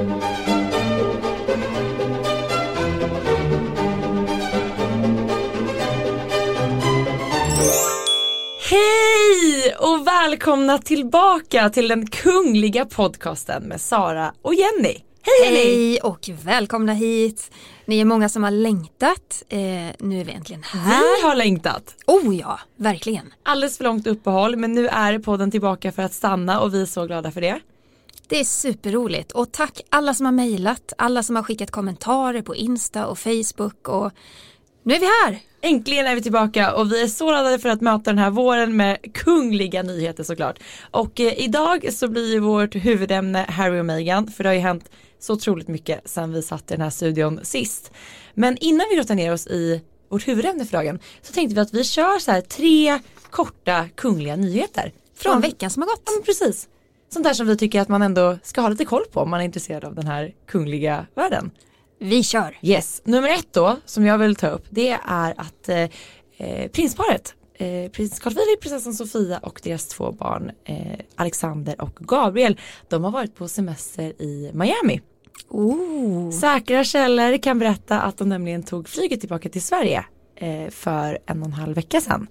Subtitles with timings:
[0.00, 0.08] Hej
[9.78, 14.98] och välkomna tillbaka till den kungliga podcasten med Sara och Jenny.
[15.22, 15.54] Hej!
[15.54, 17.50] Hej och välkomna hit.
[17.84, 19.42] Ni är många som har längtat.
[19.48, 19.58] Eh,
[19.98, 21.20] nu är vi äntligen här.
[21.20, 21.94] Vi har längtat.
[22.06, 23.34] Oh ja, verkligen.
[23.42, 26.86] Alldeles för långt uppehåll men nu är podden tillbaka för att stanna och vi är
[26.86, 27.60] så glada för det.
[28.30, 32.54] Det är superroligt och tack alla som har mejlat, alla som har skickat kommentarer på
[32.54, 34.12] Insta och Facebook och
[34.82, 35.38] nu är vi här.
[35.62, 38.76] Äntligen är vi tillbaka och vi är så laddade för att möta den här våren
[38.76, 40.58] med kungliga nyheter såklart.
[40.90, 44.60] Och eh, idag så blir ju vårt huvudämne Harry och Meghan för det har ju
[44.60, 47.92] hänt så otroligt mycket sedan vi satt i den här studion sist.
[48.34, 51.74] Men innan vi rottar ner oss i vårt huvudämne för dagen så tänkte vi att
[51.74, 52.98] vi kör så här tre
[53.30, 54.92] korta kungliga nyheter.
[55.14, 56.02] Från veckan som har gått.
[56.06, 56.68] Ja precis.
[57.12, 59.40] Sånt där som vi tycker att man ändå ska ha lite koll på om man
[59.40, 61.50] är intresserad av den här kungliga världen.
[61.98, 62.58] Vi kör.
[62.62, 65.88] Yes, nummer ett då som jag vill ta upp det är att eh,
[66.36, 71.94] eh, prinsparet eh, prins Carl Philip, prinsessan Sofia och deras två barn eh, Alexander och
[72.00, 75.00] Gabriel de har varit på semester i Miami.
[75.48, 76.30] Oh.
[76.30, 80.04] Säkra källor kan berätta att de nämligen tog flyget tillbaka till Sverige
[80.36, 82.26] eh, för en och en halv vecka sedan.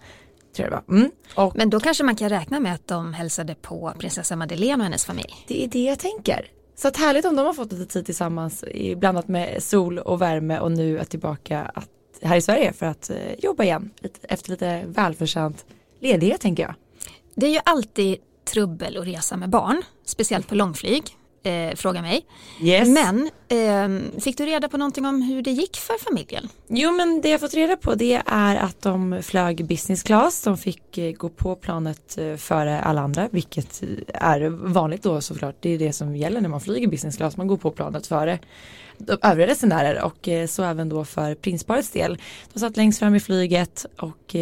[0.60, 0.98] Tror jag det var.
[0.98, 1.12] Mm.
[1.36, 4.84] Och Men då kanske man kan räkna med att de hälsade på prinsessa Madeleine och
[4.84, 5.46] hennes familj.
[5.48, 6.52] det är det jag tänker.
[6.76, 8.64] Så att härligt om de har fått lite tid tillsammans
[8.98, 11.90] blandat med sol och värme och nu är tillbaka att,
[12.22, 13.90] här i Sverige för att eh, jobba igen
[14.22, 15.66] efter lite välförtjänt
[16.00, 16.74] ledighet tänker jag.
[17.36, 18.18] Det är ju alltid
[18.54, 21.04] trubbel att resa med barn, speciellt på långflyg.
[21.44, 22.26] Eh, fråga mig.
[22.62, 22.90] Yes.
[22.90, 26.50] Men eh, fick du reda på någonting om hur det gick för familjen?
[26.68, 30.42] Jo men det jag fått reda på det är att de flög business class.
[30.42, 35.22] De fick eh, gå på planet eh, före alla andra vilket eh, är vanligt då
[35.22, 35.56] såklart.
[35.60, 37.38] Det är det som gäller när man flyger business class.
[37.38, 38.40] Man går på planet före
[39.22, 42.18] övriga resenärer och så även då för prinsparets del.
[42.54, 44.36] De satt längst fram i flyget och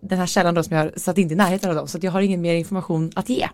[0.00, 2.20] den här källan då som jag satt inte i närheten av dem så jag har
[2.20, 3.48] ingen mer information att ge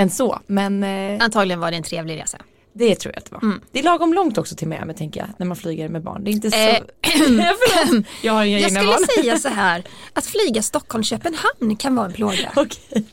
[0.00, 0.38] än så.
[0.46, 2.38] Men eh, Antagligen var det en trevlig resa.
[2.72, 3.42] det tror jag att det var.
[3.42, 3.60] Mm.
[3.72, 6.24] Det är lagom långt också till Miami tänker jag när man flyger med barn.
[6.24, 6.56] Det är inte så.
[6.56, 6.76] Eh.
[8.22, 9.06] Jag har inga Jag skulle barn.
[9.22, 12.52] säga så här, att flyga Stockholm-Köpenhamn kan vara en plåga.
[12.56, 13.04] Okej.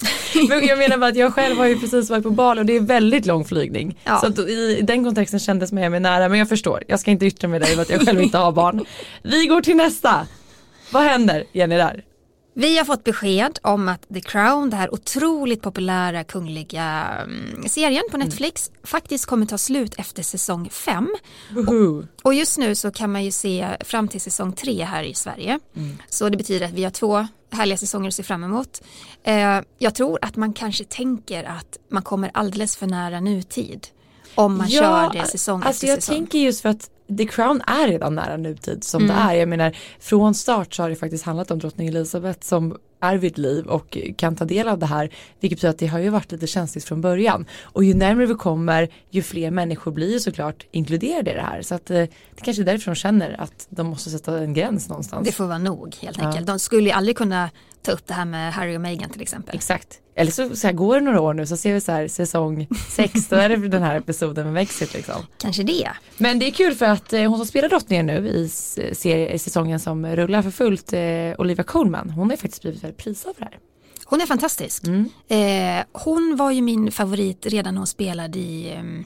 [0.49, 2.75] Men jag menar bara att jag själv har ju precis varit på Bali och det
[2.75, 3.99] är väldigt lång flygning.
[4.03, 4.23] Ja.
[4.35, 6.83] Så i den kontexten kändes Miami nära men jag förstår.
[6.87, 8.85] Jag ska inte yttra mig där att jag själv inte har barn.
[9.23, 10.27] Vi går till nästa.
[10.91, 12.03] Vad händer Jenny där?
[12.59, 18.03] Vi har fått besked om att The Crown, det här otroligt populära kungliga mm, serien
[18.11, 21.15] på Netflix, faktiskt kommer ta slut efter säsong 5.
[21.51, 22.03] Woho.
[22.23, 25.59] Och just nu så kan man ju se fram till säsong 3 här i Sverige.
[26.09, 28.81] Så det betyder att vi har två härliga säsonger att se fram emot.
[29.23, 33.87] Eh, jag tror att man kanske tänker att man kommer alldeles för nära nutid.
[34.35, 36.15] Om man kör det säsong alltså efter jag säsong.
[36.15, 39.15] tänker just för att The Crown är redan nära nutid som Mm.
[39.15, 39.33] det är.
[39.33, 43.37] Jag menar från start så har det faktiskt handlat om drottning Elizabeth som är vid
[43.37, 45.09] liv och kan ta del av det här.
[45.39, 47.45] Vilket betyder att det har ju varit lite känsligt från början.
[47.61, 51.61] Och ju närmare vi kommer ju fler människor blir ju såklart inkluderade i det här.
[51.61, 51.95] Så att eh,
[52.35, 55.25] det kanske är därför de känner att de måste sätta en gräns någonstans.
[55.27, 56.27] Det får vara nog helt Ja.
[56.27, 56.47] enkelt.
[56.47, 57.49] De skulle ju aldrig kunna
[57.81, 59.55] ta upp det här med Harry och Meghan till exempel.
[59.55, 59.99] Exakt.
[60.15, 62.67] Eller så, så här, går det några år nu så ser vi så här säsong
[62.89, 65.15] 6 då är det den här episoden med Brexit liksom.
[65.37, 65.89] Kanske det.
[66.17, 68.49] Men det är kul för att eh, hon som spelar drottningen nu i,
[69.33, 70.99] i säsongen som rullar för fullt, eh,
[71.37, 73.59] Olivia Colman, hon har faktiskt blivit väldigt prisad för det här.
[74.05, 74.83] Hon är fantastisk.
[74.83, 75.09] Mm.
[75.27, 79.05] Eh, hon var ju min favorit redan när hon spelade i ehm,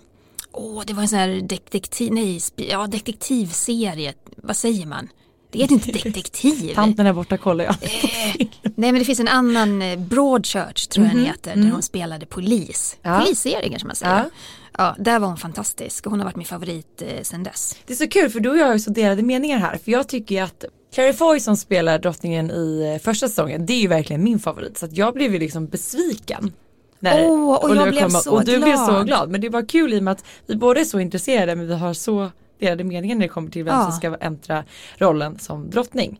[0.53, 4.13] Åh, det var en sån här detektiv, nej, ja, detektivserie.
[4.35, 5.09] Vad säger man?
[5.51, 6.73] Det heter inte detektiv.
[6.75, 7.73] Tanten är borta kollar jag.
[7.81, 11.81] Eh, nej men det finns en annan, eh, Broadchurch tror jag den heter, där hon
[11.81, 12.97] spelade polis.
[13.03, 13.19] Mhm, Ja.
[13.19, 14.13] Polisserie kanske man säger.
[14.17, 14.29] Ja.
[14.77, 14.95] Ja.
[14.99, 17.75] där var hon fantastisk och hon har varit min favorit eh, sen dess.
[17.85, 19.91] Det är så kul för du och jag har ju så delade meningar här för
[19.91, 23.79] jag tycker ju att Clary Foy som spelar drottningen i eh, första säsongen det är
[23.81, 26.51] ju verkligen min favorit så jag blev ju liksom besviken.
[26.99, 29.05] när Åh, och jag blev så Och du blev så glad.
[29.07, 31.67] glad men det var kul i och med att vi båda är så intresserade men
[31.67, 33.83] vi har så delade meningar när det kommer till vem Ja.
[33.83, 34.63] som ska äntra
[34.97, 36.19] rollen som drottning.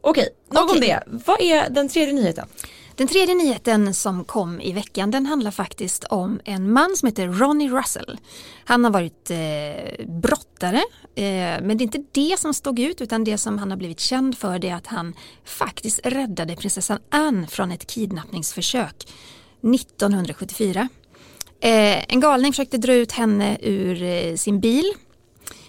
[0.00, 1.02] Okej, nog om det.
[1.06, 2.46] Vad är den tredje nyheten?
[2.98, 7.28] Den tredje nyheten som kom i veckan den handlar faktiskt om en man som heter
[7.28, 8.18] Ronnie Russell.
[8.64, 10.82] Han har varit eh, brottare
[11.14, 14.00] eh, men det är inte det som stod ut utan det som han har blivit
[14.00, 15.14] känd för det är att han
[15.44, 19.12] faktiskt räddade prinsessan Anne från ett kidnappningsförsök
[19.74, 20.88] 1974.
[21.60, 24.92] Eh, en galning försökte dra ut henne ur eh, sin bil.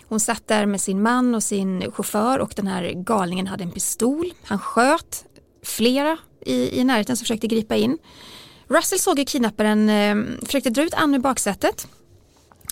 [0.08, 3.72] Hon satt där med sin man och sin chaufför och den här galningen hade en
[3.72, 4.34] pistol.
[4.44, 5.26] Han sköt
[5.64, 6.18] flera
[6.50, 7.98] i, i närheten som försökte gripa in.
[8.68, 11.88] Russell såg ju kidnapparen, eh, försökte dra ut Anne ur baksätet.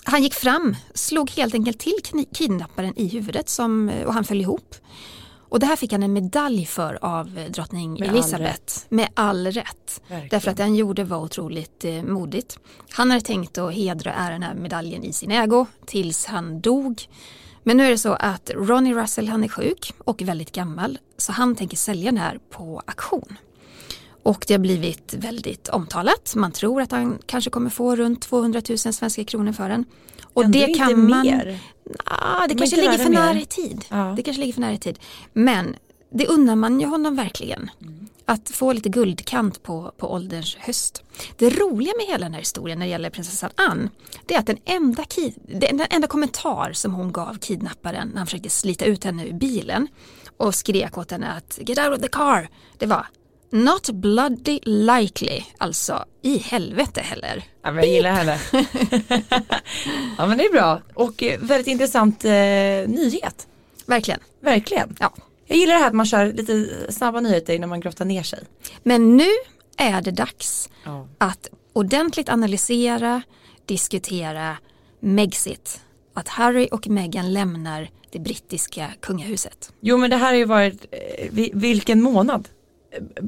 [0.04, 4.74] Han gick fram, slog helt enkelt till kidnapparen i huvudet som, och han föll ihop.
[5.48, 8.76] Och det här fick han en medalj för av drottning med Elisabeth.
[8.76, 10.00] All med all rätt.
[10.08, 10.28] Verkligen.
[10.28, 12.58] Därför att den gjorde var otroligt eh, modigt.
[12.90, 17.02] Han hade tänkt att hedra den här medaljen i sin ägo tills han dog.
[17.62, 21.32] Men nu är det så att Ronnie Russell han är sjuk och väldigt gammal så
[21.32, 23.36] han tänker sälja den här på auktion.
[24.22, 26.34] Och det har blivit väldigt omtalat.
[26.36, 29.84] Man tror att han kanske kommer få runt 200 000 svenska kronor för den.
[30.22, 31.22] Och Ändå det kan man...
[31.22, 31.58] Mer.
[32.04, 33.84] Ah, det kanske ligger för nära i tid.
[33.88, 34.12] Ja.
[34.16, 34.98] Det kanske ligger för nära i tid.
[35.32, 35.76] Men
[36.10, 37.70] det unnar man ju honom verkligen.
[37.82, 38.08] Mm.
[38.24, 41.02] Att få lite guldkant på, på ålderns höst.
[41.36, 43.88] Det roliga med hela den här historien när det gäller prinsessan Anne
[44.26, 45.04] det är att den enda,
[45.46, 49.88] den enda kommentar som hon gav kidnapparen när han försökte slita ut henne ur bilen
[50.36, 52.48] och skrek åt henne att get out of the car.
[52.78, 53.06] Det var
[53.50, 57.44] Not bloody likely, alltså i helvete heller.
[57.62, 58.38] Ja, men jag gillar henne.
[60.18, 62.30] ja men det är bra och eh, väldigt intressant eh,
[62.86, 63.46] nyhet.
[63.86, 64.20] Verkligen.
[64.40, 64.96] Verkligen.
[65.00, 65.14] Ja.
[65.46, 68.38] Jag gillar det här att man kör lite snabba nyheter innan man grottar ner sig.
[68.82, 69.28] Men nu
[69.76, 71.08] är det dags ja.
[71.18, 73.22] att ordentligt analysera,
[73.66, 74.56] diskutera
[75.00, 75.80] Megxit.
[76.14, 79.72] Att Harry och Meghan lämnar det brittiska kungahuset.
[79.80, 82.48] Jo men det här har ju varit, eh, vilken månad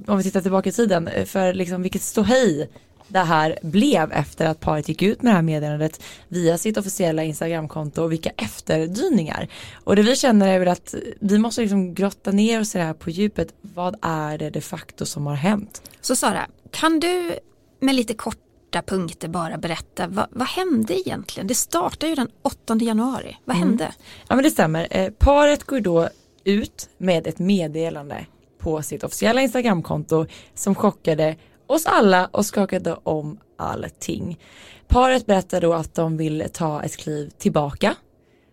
[0.07, 2.71] om vi tittar tillbaka i tiden, eh, för liksom vilket ståhej
[3.11, 7.25] det här blev efter att paret gick ut med det här meddelandet via sitt officiella
[7.25, 9.49] Instagramkonto och vilka efterdyningar.
[9.85, 12.85] Och det vi känner är väl att vi måste liksom grotta ner oss i det
[12.85, 13.55] här på djupet.
[13.61, 15.83] Vad är det de facto som har hänt?
[16.01, 17.39] Så Sara, kan du
[17.81, 21.47] med lite korta punkter bara berätta vad, vad hände egentligen?
[21.47, 23.37] Det startade ju den 8 januari.
[23.45, 23.69] Vad mm.
[23.69, 23.95] hände?
[24.29, 24.89] Ja men det stämmer.
[24.91, 26.09] Eh, paret går då
[26.45, 28.27] ut med ett meddelande
[28.61, 31.37] på sitt officiella Instagramkonto som chockade
[31.67, 34.39] oss alla och skakade om allting.
[34.89, 37.95] Paret berättar då att de vill ta ett kliv tillbaka.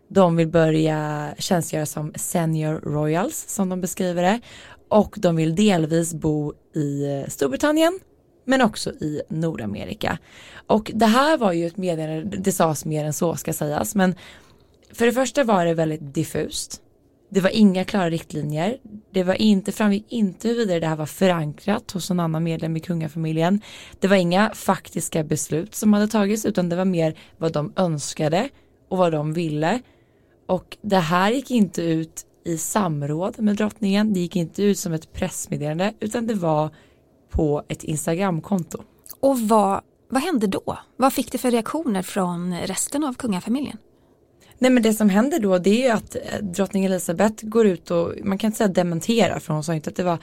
[0.10, 4.42] De vill börja tjänstgöra som senior royals som de beskriver det
[4.90, 8.00] och de vill delvis bo i Storbritannien
[8.46, 10.18] men också i Nordamerika.
[10.68, 14.16] Och det här var ju ett meddelande, det sades mer än så ska sägas, men
[14.94, 16.82] för det första var det väldigt diffust.
[17.30, 18.78] Det var inga klara riktlinjer.
[19.12, 22.80] Det var inte, framgick inte huruvida det här var förankrat hos någon annan medlem i
[22.80, 23.62] kungafamiljen.
[24.00, 28.50] Det var inga faktiska beslut som hade tagits utan det var mer vad de önskade
[28.90, 29.82] och vad de ville.
[30.46, 34.14] Och det här gick inte ut i samråd med drottningen.
[34.14, 36.70] Det gick inte ut som ett pressmeddelande utan det var
[37.30, 38.84] på ett Instagramkonto.
[39.20, 40.78] Och vad, vad hände då?
[40.98, 43.78] Vad fick det för reaktioner från resten av kungafamiljen?
[44.60, 47.92] Nej men det som händer då det är ju att eh, drottning Elizabeth går ut
[47.92, 50.18] och man kan inte säga dementera för hon sa inte att det var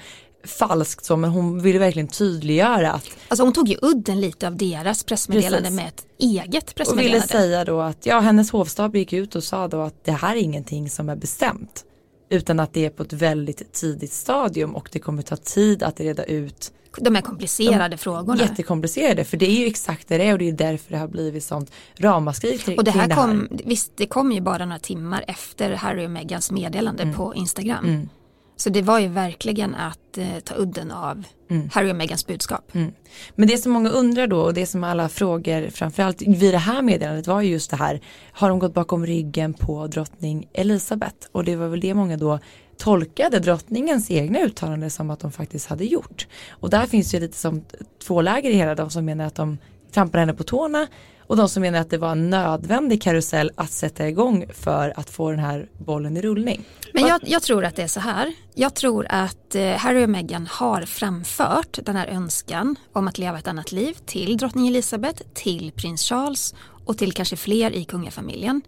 [0.44, 4.56] falskt så men hon ville verkligen tydliggöra att Alltså hon tog ju udden lite av
[4.56, 5.76] deras pressmeddelande Precis.
[5.76, 7.16] med ett eget pressmeddelande.
[7.18, 10.12] Och ville säga då att ja hennes hovstab gick ut och sa då att det
[10.12, 11.84] här är ingenting som är bestämt
[12.28, 16.00] utan att det är på ett väldigt tidigt stadium och det kommer ta tid att
[16.00, 18.42] reda ut de här komplicerade de, frågorna.
[18.42, 21.08] Jättekomplicerade för det är ju exakt det det är och det är därför det har
[21.08, 23.22] blivit sånt ramaskri kring Och det här, det här.
[23.22, 27.14] kom, visst det kom ju bara några timmar efter Harry och Megans meddelande mm.
[27.14, 27.84] på Instagram.
[27.84, 28.08] Mm.
[28.56, 31.68] Så det var ju verkligen att eh, ta udden av mm.
[31.72, 32.74] Harry och Megans budskap.
[32.74, 32.92] Mm.
[33.34, 36.82] Men det som många undrar då och det som alla frågor framförallt vid det här
[36.82, 38.00] meddelandet var ju just det här
[38.32, 42.38] har de gått bakom ryggen på drottning Elisabeth och det var väl det många då
[42.76, 46.26] tolkade drottningens egna uttalande som att de faktiskt hade gjort.
[46.50, 47.64] Och där finns ju lite som
[48.06, 49.58] två läger i hela, de som menar att de
[49.92, 50.86] trampar henne på tårna
[51.26, 55.10] och de som menar att det var en nödvändig karusell att sätta igång för att
[55.10, 56.64] få den här bollen i rullning.
[56.92, 58.34] Men jag, jag tror att det är så här.
[58.54, 63.38] Jag tror att eh, Harry och Meghan har framfört den här önskan om att leva
[63.38, 66.54] ett annat liv till drottning Elizabeth, till prins Charles
[66.84, 68.62] och till kanske fler i kungafamiljen.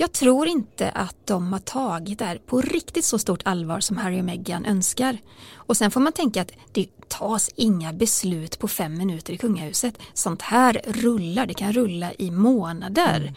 [0.00, 3.96] Jag tror inte att de har tagit det här på riktigt så stort allvar som
[3.96, 5.18] Harry och Meghan önskar.
[5.54, 9.98] Och sen får man tänka att det tas inga beslut på fem minuter i kungahuset.
[10.14, 13.20] Sånt här rullar, det kan rulla i månader.
[13.20, 13.34] Mm.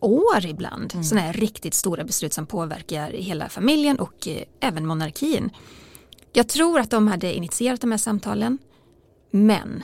[0.00, 0.92] år ibland.
[0.94, 1.04] Mm.
[1.04, 5.50] Sådana här riktigt stora beslut som påverkar hela familjen och eh, även monarkin.
[6.32, 8.58] Jag tror att de hade initierat de här samtalen
[9.30, 9.82] men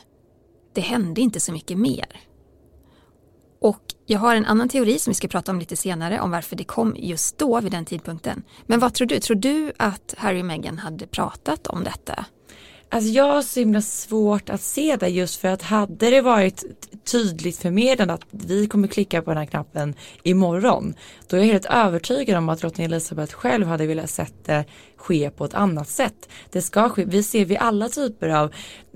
[0.73, 2.28] det hände inte så mycket mer.
[4.11, 6.65] Jag har en annan teori som vi ska prata om lite senare om varför det
[6.65, 8.43] kom just då vid den tidpunkten.
[8.67, 9.21] Men vad tror du?
[9.21, 12.25] Tror du att Harry och Meghan hade pratat om detta?
[12.91, 16.65] Alltså jag har så himla svårt att se det just för att hade det varit
[17.13, 20.95] tydligt förmedlat att vi kommer klicka på den här knappen imorgon
[21.29, 24.65] då är jag helt övertygad om att drottning Elizabeth själv hade velat sett det
[24.97, 26.29] ske på ett annat sätt.
[26.51, 28.55] Det ska ske, vi ser vid alla typer av,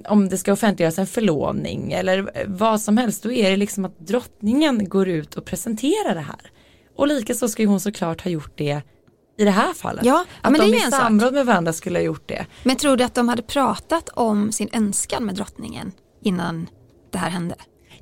[0.09, 3.99] om det ska offentliggöras en förlovning eller vad som helst, då är det liksom att
[3.99, 6.51] drottningen går ut och presenterar det här.
[6.97, 8.83] Och likaså ska hon såklart ha gjort det
[9.39, 10.05] i det här fallet.
[10.05, 11.33] Ja, att men de det är i samråd sak.
[11.33, 12.47] med varandra skulle ha gjort det.
[12.63, 15.93] Men tror du att de hade pratat om sin önskan med drottningen
[16.23, 16.69] innan
[17.13, 17.55] det här hände?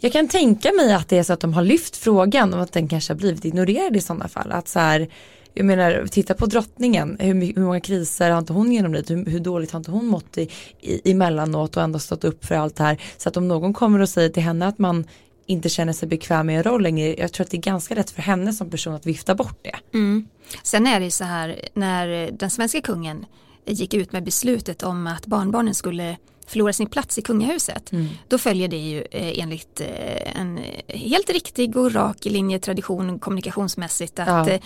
[0.03, 2.73] Jag kan tänka mig att det är så att de har lyft frågan och att
[2.73, 4.53] den kanske har blivit ignorerad i sådana fall.
[4.53, 5.09] Att så här,
[5.55, 9.41] jag menar, titta på drottningen, hur, hur många kriser har inte hon genomlidit, hur, hur
[9.41, 10.49] dåligt har inte hon mått i,
[10.81, 13.03] i, emellanåt och ändå stått upp för allt det här.
[13.17, 15.05] Så att om någon kommer och säger till henne att man
[15.47, 18.11] inte känner sig bekväm med en roll längre, jag tror att det är ganska lätt
[18.11, 19.99] för henne som person att vifta bort det.
[19.99, 20.29] Mm.
[20.63, 23.27] Sen är det ju så här när den svenska kungen
[23.67, 26.17] gick ut med beslutet om att barnbarnen skulle
[26.51, 27.91] förlora sin plats i kungahuset.
[28.29, 34.19] Då följer det ju eh, enligt eh, en helt riktig och rak linje tradition kommunikationsmässigt
[34.19, 34.49] att Ja.
[34.49, 34.61] eh,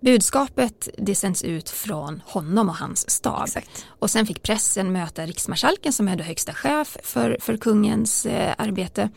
[0.00, 3.42] budskapet det sänds ut från honom och hans stab.
[3.46, 3.86] Exakt.
[3.98, 8.54] Och sen fick pressen möta riksmarskalken som är då högsta chef för, för kungens eh,
[8.58, 9.10] arbete.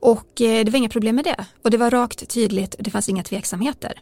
[0.00, 1.44] Och eh, det var inga problem med det.
[1.64, 3.92] Och det var rakt, tydligt, det fanns inga tveksamheter.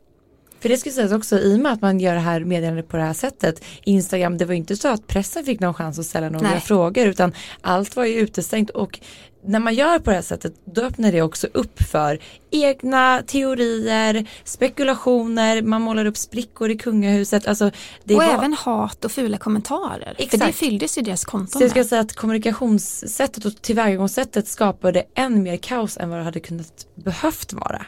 [0.60, 2.96] För det skulle sägas också i och med att man gör det här meddelandet på
[2.96, 3.64] det här sättet.
[3.84, 6.60] Instagram, det var inte så att pressen fick någon chans att ställa några Nej.
[6.60, 9.00] frågor utan allt var ju utestängt och
[9.44, 12.18] när man gör på det här sättet då öppnar det också upp för
[12.50, 17.46] egna teorier, spekulationer, man målar upp sprickor i kungahuset.
[17.46, 17.70] Alltså,
[18.04, 20.14] det och var, även hat och fula kommentarer.
[20.16, 20.46] För Exakt.
[20.46, 25.42] det fylldes ju deras konton så jag ska säga att kommunikationssättet och tillvägagångssättet skapade än
[25.42, 27.86] mer kaos än vad det hade kunnat behövt vara.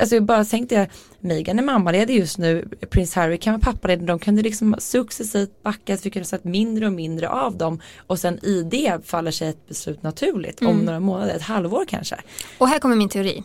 [0.00, 0.88] Alltså jag bara tänkte,
[1.20, 5.96] Meghan är mammaledig just nu, prins Harry kan vara pappaledig, de kunde liksom successivt backa,
[6.02, 9.68] vi kunde sett mindre och mindre av dem och sen i det faller sig ett
[9.68, 12.16] beslut naturligt om några månader, ett halvår kanske.
[12.58, 13.42] Och här kommer min teori.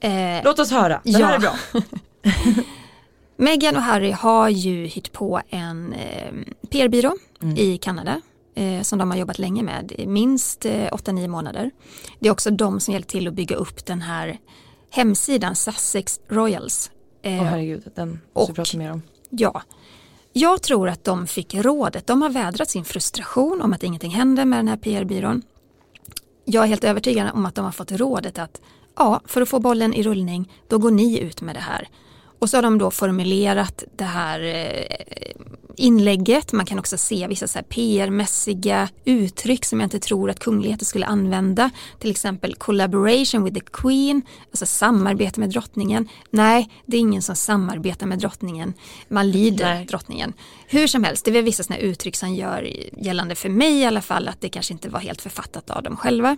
[0.00, 0.10] Eh,
[0.44, 1.26] Låt oss höra, den Ja.
[1.26, 1.54] här är bra.
[3.36, 6.32] Meghan och Harry har ju hyrt på en eh,
[6.70, 7.16] PR-byrå
[7.56, 8.20] i Kanada
[8.54, 11.70] eh, som de har jobbat länge med, minst eh, 8-9 månader.
[12.18, 14.38] Det är också de som hjälpt till att bygga upp den här
[14.90, 16.90] hemsidan Sussex Royals.
[17.22, 19.02] Eh, Åh herregud, den måste vi prata mer om.
[19.30, 19.62] Ja,
[20.32, 22.06] jag tror att de fick rådet.
[22.06, 25.42] De har vädrat sin frustration om att ingenting händer med den här PR-byrån.
[26.44, 28.60] Jag är helt övertygad om att de har fått rådet att
[28.96, 31.88] ja, för att få bollen i rullning, då går ni ut med det här.
[32.38, 34.86] Och så har de då formulerat det här eh,
[35.80, 36.52] inlägget.
[36.52, 41.70] Man kan också se vissa PR-mässiga uttryck som jag inte tror att kungligheter skulle använda.
[41.98, 46.08] Till exempel collaboration with the Queen, alltså samarbete med drottningen.
[46.30, 48.74] Nej, det är ingen som samarbetar med drottningen.
[49.08, 49.86] Man lyder Nej.
[49.86, 50.32] drottningen.
[50.66, 54.02] Hur som helst, det är vissa sådana uttryck som gör gällande för mig i alla
[54.02, 56.36] fall att det kanske inte var helt författat av dem själva.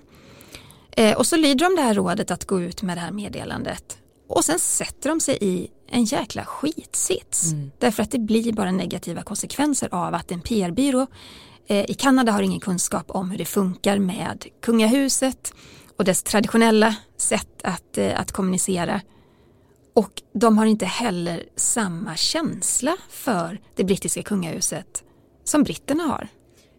[0.91, 3.99] Eh, och så lyder de det här rådet att gå ut med det här meddelandet.
[4.33, 7.53] Och sen sätter de sig i en jäkla skitsits.
[7.79, 11.07] Därför att det blir bara negativa konsekvenser av att en PR-byrå
[11.67, 15.55] eh, i Kanada har ingen kunskap om hur det funkar med kungahuset
[15.97, 19.01] och dess traditionella sätt att, eh, att kommunicera.
[19.95, 25.05] Och de har inte heller samma känsla för det brittiska kungahuset
[25.45, 26.29] som britterna har.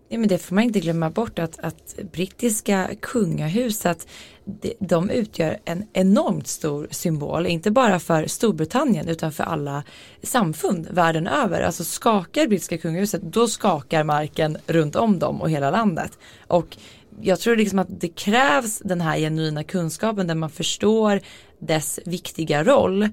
[0.09, 4.07] Ja, men det får man inte glömma bort att, att brittiska kungahuset
[4.45, 9.83] de, de utgör en enormt stor symbol, inte bara för Storbritannien utan för alla
[10.23, 11.61] samfund världen över.
[11.61, 16.17] Alltså skakar brittiska kungahuset, då skakar marken runt om dem och hela landet.
[16.47, 16.77] Och
[17.21, 21.19] jag tror liksom att det krävs den här genuina kunskapen där man förstår
[21.59, 23.09] dess viktiga roll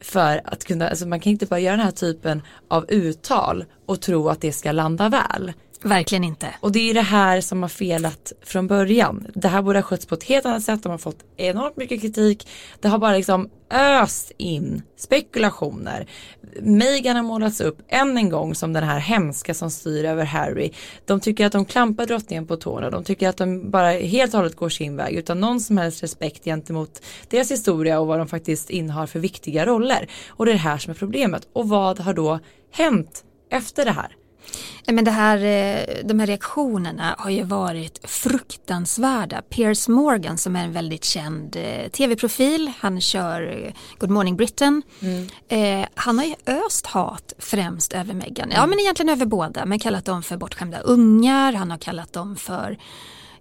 [0.00, 4.00] för att kunna, alltså man kan inte bara göra den här typen av uttal och
[4.00, 5.52] tro att det ska landa väl.
[5.84, 6.54] Verkligen inte.
[6.60, 9.26] Och det är det här som har felat från början.
[9.34, 10.82] Det här borde ha skötts på ett helt annat sätt.
[10.82, 12.48] De har fått enormt mycket kritik.
[12.80, 16.06] Det har bara liksom öst in spekulationer.
[16.60, 20.72] Meghan har målats upp än en gång som den här hemska som styr över Harry.
[21.04, 22.90] De tycker att de klampar drottningen på tårna.
[22.90, 26.02] De tycker att de bara helt och hållet går sin väg utan någon som helst
[26.02, 30.08] respekt gentemot deras historia och vad de faktiskt innehar för viktiga roller.
[30.28, 31.48] Och det är det här som är problemet.
[31.52, 32.38] Och vad har då
[32.72, 34.16] hänt efter det här?
[34.86, 39.42] Nej, Men det här, eh, de här reaktionerna har ju varit fruktansvärda.
[39.42, 44.82] Piers Morgan som är en väldigt känd eh, tv-profil, han kör eh, Good Morning Britain.
[45.48, 49.78] Eh, han har ju öst hat främst över Meghan, ja men egentligen över båda, men
[49.78, 52.78] kallat dem för bortskämda ungar, han har kallat dem för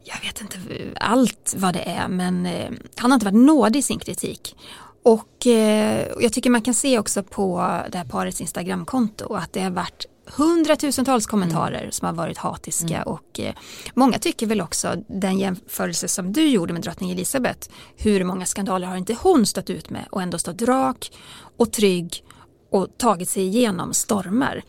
[0.04, 0.58] jag vet inte
[1.00, 4.56] allt vad det är men eh, han har inte varit nådig i sin kritik.
[5.04, 7.58] Och eh, jag tycker man kan se också på
[7.92, 11.92] det här parets Instagramkonto att det har varit hundratusentals kommentarer mm.
[11.92, 13.08] som har varit hatiska mm.
[13.08, 13.54] och eh,
[13.94, 17.70] många tycker väl också den jämförelse som du gjorde med drottning Elisabeth.
[17.98, 21.12] Hur många skandaler har inte hon stått ut med och ändå stått rak
[21.58, 22.24] och trygg
[22.72, 24.64] och tagit sig igenom stormar.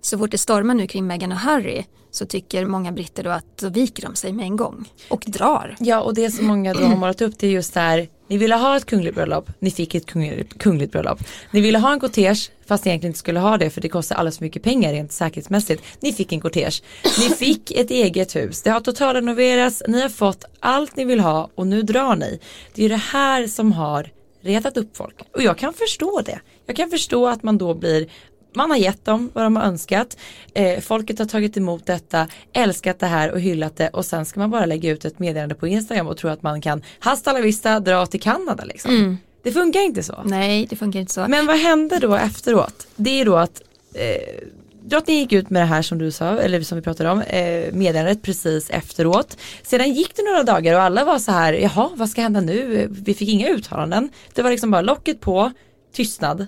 [0.00, 3.56] Så fort det stormar nu kring Meghan och Harry så tycker många britter då att
[3.56, 5.76] då viker de sig med en gång och drar.
[5.78, 8.54] Ja och det som många då har målat upp det är just där ni ville
[8.54, 11.18] ha ett kungligt bröllop, ni fick ett kungligt, kungligt bröllop.
[11.50, 14.16] Ni ville ha en kortege fast ni egentligen inte skulle ha det för det kostar
[14.16, 15.82] alldeles för mycket pengar rent säkerhetsmässigt.
[16.00, 16.82] Ni fick en kortege.
[17.18, 18.62] Ni fick ett eget hus.
[18.62, 22.40] Det har totalrenoverats, ni har fått allt ni vill ha och nu drar ni.
[22.74, 25.14] Det är det här som har retat upp folk.
[25.34, 26.40] Och jag kan förstå det.
[26.66, 28.08] Jag kan förstå att man då blir
[28.56, 30.16] man har gett dem vad de har önskat.
[30.54, 34.40] Eh, folket har tagit emot detta, älskat det här och hyllat det och sen ska
[34.40, 37.38] man bara lägga ut ett meddelande på Instagram och tro att man kan hasta la
[37.38, 38.90] vista dra till Kanada liksom.
[38.90, 39.18] Mm.
[39.42, 40.22] Det funkar inte så.
[40.24, 41.26] Nej, det funkar inte så.
[41.28, 42.86] Men vad hände då efteråt?
[42.96, 43.62] Det är då att
[43.94, 44.48] eh,
[44.82, 47.72] drottningen gick ut med det här som du sa, eller som vi pratade om, eh,
[47.72, 49.36] meddelandet precis efteråt.
[49.62, 52.86] Sedan gick det några dagar och alla var så här, jaha vad ska hända nu?
[52.90, 54.10] Vi fick inga uttalanden.
[54.34, 55.52] Det var liksom bara locket på,
[55.92, 56.46] tystnad,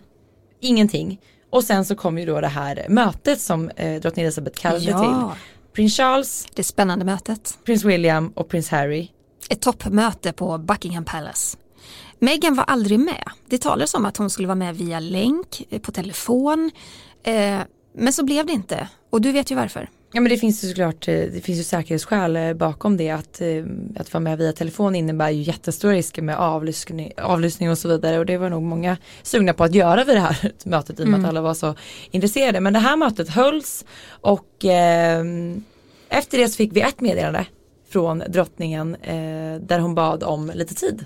[0.61, 1.21] ingenting.
[1.51, 4.99] Och sen så kom ju då det här mötet som eh, drottning Elizabeth kallade ja.
[4.99, 5.41] till.
[5.73, 9.09] Prins Charles, det spännande mötet, prins William och prins Harry.
[9.51, 11.57] Ett toppmöte på Buckingham Palace.
[12.19, 13.25] Meghan var aldrig med.
[13.47, 16.71] Det talades om att hon skulle vara med via länk, eh, på telefon.
[17.23, 17.59] Eh,
[17.95, 18.89] men så blev det inte.
[19.11, 19.89] Och du vet ju varför.
[20.13, 23.41] Ja men det finns ju såklart, eh, det finns ju säkerhetsskäl eh, bakom det att,
[23.41, 23.65] eh,
[23.97, 28.19] att vara med via telefon innebär ju jättestora risker med avlyssning, avlyssning och så vidare
[28.19, 31.09] och det var nog många sugna på att göra vid det här mötet i och
[31.09, 31.25] med mm.
[31.25, 31.75] att alla var så
[32.11, 32.61] intresserade.
[32.61, 35.25] Men det här mötet hölls och eh,
[36.09, 37.47] efter det så fick vi ett meddelande
[37.89, 41.05] från drottningen eh, där hon bad om lite tid.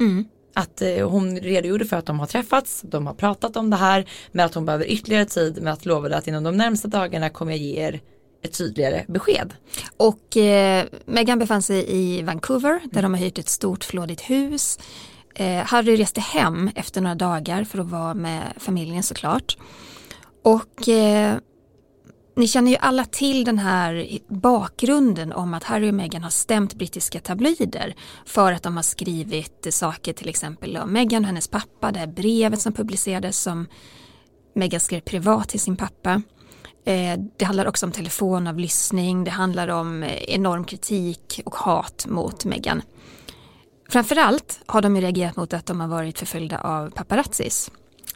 [0.00, 0.24] Mm.
[0.54, 4.46] Att hon redogjorde för att de har träffats, de har pratat om det här men
[4.46, 7.58] att hon behöver ytterligare tid med att lovade att inom de närmsta dagarna kommer jag
[7.58, 8.00] ge er
[8.48, 9.54] ett tydligare besked.
[9.96, 14.78] Och eh, Meghan befann sig i Vancouver där de har hyrt ett stort flådigt hus.
[15.34, 19.56] Eh, Harry reste hem efter några dagar för att vara med familjen såklart.
[20.42, 21.36] Och eh,
[22.36, 26.74] ni känner ju alla till den här bakgrunden om att Harry och Meghan har stämt
[26.74, 27.94] brittiska tabloider
[28.26, 32.06] för att de har skrivit saker till exempel om Meghan och hennes pappa, det här
[32.06, 33.66] brevet som publicerades som
[34.54, 36.22] Meghan skrev privat till sin pappa.
[36.88, 42.44] Eh, det handlar också om telefonavlyssning, det handlar om eh, enorm kritik och hat mot
[42.44, 42.82] Meghan.
[43.88, 47.70] Framförallt har de reagerat mot att de har varit förföljda av paparazzis.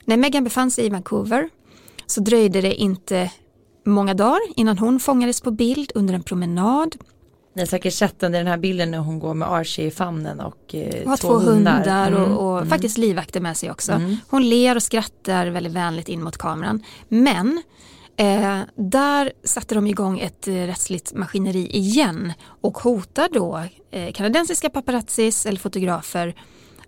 [0.05, 1.49] När Meghan befann sig i Vancouver
[2.07, 3.31] så dröjde det inte
[3.85, 6.97] många dagar innan hon fångades på bild under en promenad.
[7.55, 10.41] Ni har säkert sett den, den här bilden när hon går med Archie i famnen
[10.41, 12.23] och eh, har två, två hundar, hundar mm.
[12.23, 12.71] och, och mm.
[12.71, 13.93] faktiskt livvakter med sig också.
[13.93, 14.17] Mm.
[14.29, 16.85] Hon ler och skrattar väldigt vänligt in mot kameran.
[17.09, 17.63] Men
[18.17, 24.71] Eh, där satte de igång ett eh, rättsligt maskineri igen och hotar då eh, kanadensiska
[24.71, 26.35] paparazzis eller fotografer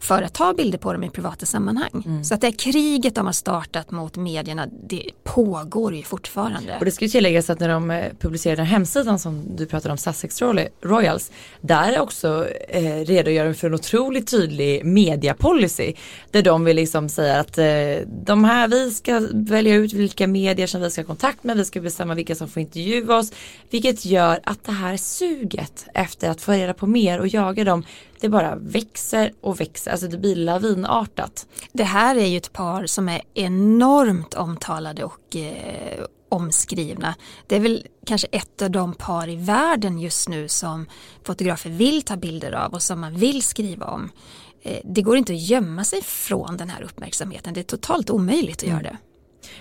[0.01, 2.03] för att ta bilder på dem i privata sammanhang.
[2.07, 2.25] Mm.
[2.25, 6.77] Så att det kriget de har startat mot medierna det pågår ju fortfarande.
[6.79, 9.93] Och det ska ju tilläggas att när de eh, publicerade den hemsidan som du pratade
[9.93, 10.43] om, Sussex
[10.83, 15.95] Royals, där också eh, redogör för en otroligt tydlig mediapolicy.
[16.31, 17.67] Där de vill liksom säga att eh,
[18.25, 21.65] de här, vi ska välja ut vilka medier som vi ska ha kontakt med, vi
[21.65, 23.33] ska bestämma vilka som får intervjua oss.
[23.71, 27.85] Vilket gör att det här suget efter att få reda på mer och jaga dem
[28.25, 31.47] det bara växer och växer, alltså det blir lavinartat.
[31.73, 37.15] Det här är ju ett par som är enormt omtalade och eh, omskrivna.
[37.47, 40.87] Det är väl kanske ett av de par i världen just nu som
[41.25, 44.11] fotografer vill ta bilder av och som man vill skriva om.
[44.63, 48.57] Eh, det går inte att gömma sig från den här uppmärksamheten, det är totalt omöjligt
[48.57, 48.77] att mm.
[48.77, 48.99] göra det.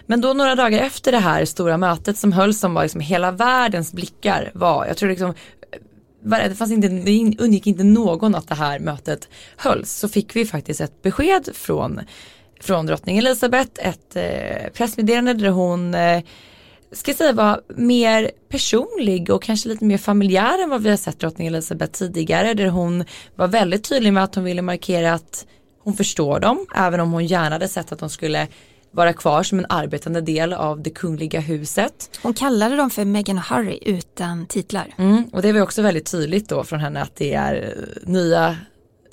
[0.06, 3.32] Men då några dagar efter det här stora mötet som hölls som var liksom hela
[3.32, 5.34] världens blickar var, jag tror liksom
[6.24, 10.46] det, fanns inte, det undgick inte någon att det här mötet hölls så fick vi
[10.46, 12.00] faktiskt ett besked från,
[12.64, 16.24] från drottning Elisabeth, ett eh, pressmeddelande där hon eh,
[16.92, 21.20] ska säga var mer personlig och kanske lite mer familjär än vad vi har sett
[21.20, 25.46] drottning Elisabeth tidigare där hon var väldigt tydlig med att hon ville markera att
[25.80, 28.48] hon förstår dem även om hon gärna hade sett att de skulle
[28.92, 32.20] vara kvar som en arbetande del av det kungliga huset.
[32.24, 34.94] Hon kallade dem för Meghan och Harry utan titlar.
[34.98, 38.58] Mm, och det var också väldigt tydligt då från henne att det är eh, nya,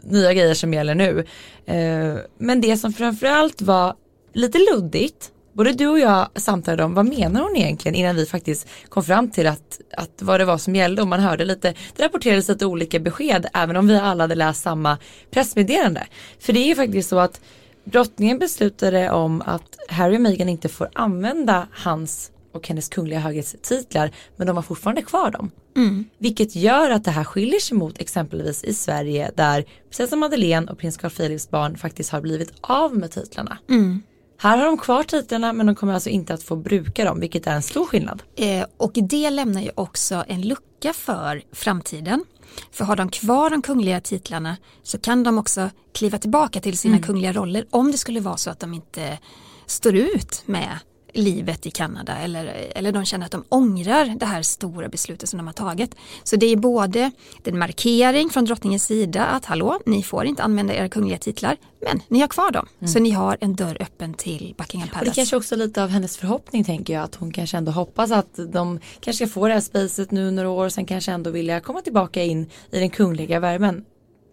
[0.02, 1.24] nya grejer som gäller nu.
[1.66, 3.94] Eh, men det som framförallt var
[4.32, 8.68] lite luddigt Både du och jag samtalade om vad menar hon egentligen innan vi faktiskt
[8.88, 12.04] kom fram till att, att vad det var som gällde och man hörde lite, det
[12.04, 14.98] rapporterades lite olika besked även om vi alla hade läst samma
[15.30, 16.06] pressmeddelande.
[16.38, 17.40] För det är ju faktiskt så att
[17.84, 24.10] Drottningen beslutade om att Harry och Meghan inte får använda hans och hennes kungliga höghetstitlar
[24.36, 25.50] men de har fortfarande kvar dem.
[25.76, 26.04] Mm.
[26.18, 30.78] Vilket gör att det här skiljer sig mot exempelvis i Sverige där prinsessan Madeleine och
[30.78, 33.58] prins Carl Philips barn faktiskt har blivit av med titlarna.
[33.68, 34.02] Mm.
[34.38, 37.46] Här har de kvar titlarna men de kommer alltså inte att få bruka dem vilket
[37.46, 38.22] är en stor skillnad.
[38.36, 42.24] Eh, och det lämnar ju också en lucka för framtiden.
[42.72, 46.94] För har de kvar de kungliga titlarna så kan de också kliva tillbaka till sina
[46.94, 47.06] Mm.
[47.06, 49.18] kungliga roller om det skulle vara så att de inte
[49.66, 50.78] står ut med
[51.14, 52.44] livet i Kanada eller,
[52.74, 55.94] eller de känner att de ångrar det här stora beslutet som de har tagit.
[56.24, 57.10] Så det är både
[57.44, 62.02] en markering från drottningens sida att hallå, ni får inte använda era kungliga titlar men
[62.08, 62.66] ni har kvar dem.
[62.86, 65.14] Så ni har en dörr öppen till Buckingham Och det Palace.
[65.14, 68.80] kanske också lite av hennes förhoppning tänker jag att hon kanske ändå hoppas att de
[69.00, 71.80] kanske ska få det här spacet nu några år och sen kanske ändå vilja komma
[71.80, 73.84] tillbaka in i den kungliga värmen.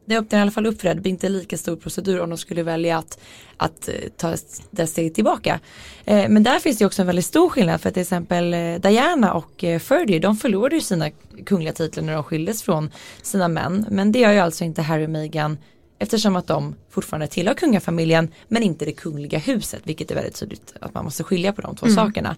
[0.08, 2.30] Det öppnar i alla fall upp för det, det blir inte lika stor procedur om
[2.30, 3.20] de skulle välja att,
[3.58, 4.36] att eh, ta
[4.72, 5.60] det steget tillbaka.
[6.06, 9.34] Eh, men där finns det också en väldigt stor skillnad för till exempel eh, Diana
[9.34, 11.10] och Fergie de förlorade ju sina
[11.46, 12.92] kungliga titlar när de skildes från
[13.22, 15.58] sina män men det gör ju alltså inte Harry och Meghan
[16.00, 20.74] Eftersom att de fortfarande tillhör kungafamiljen men inte det kungliga huset vilket är väldigt tydligt
[20.82, 22.36] att man måste skilja på de två sakerna.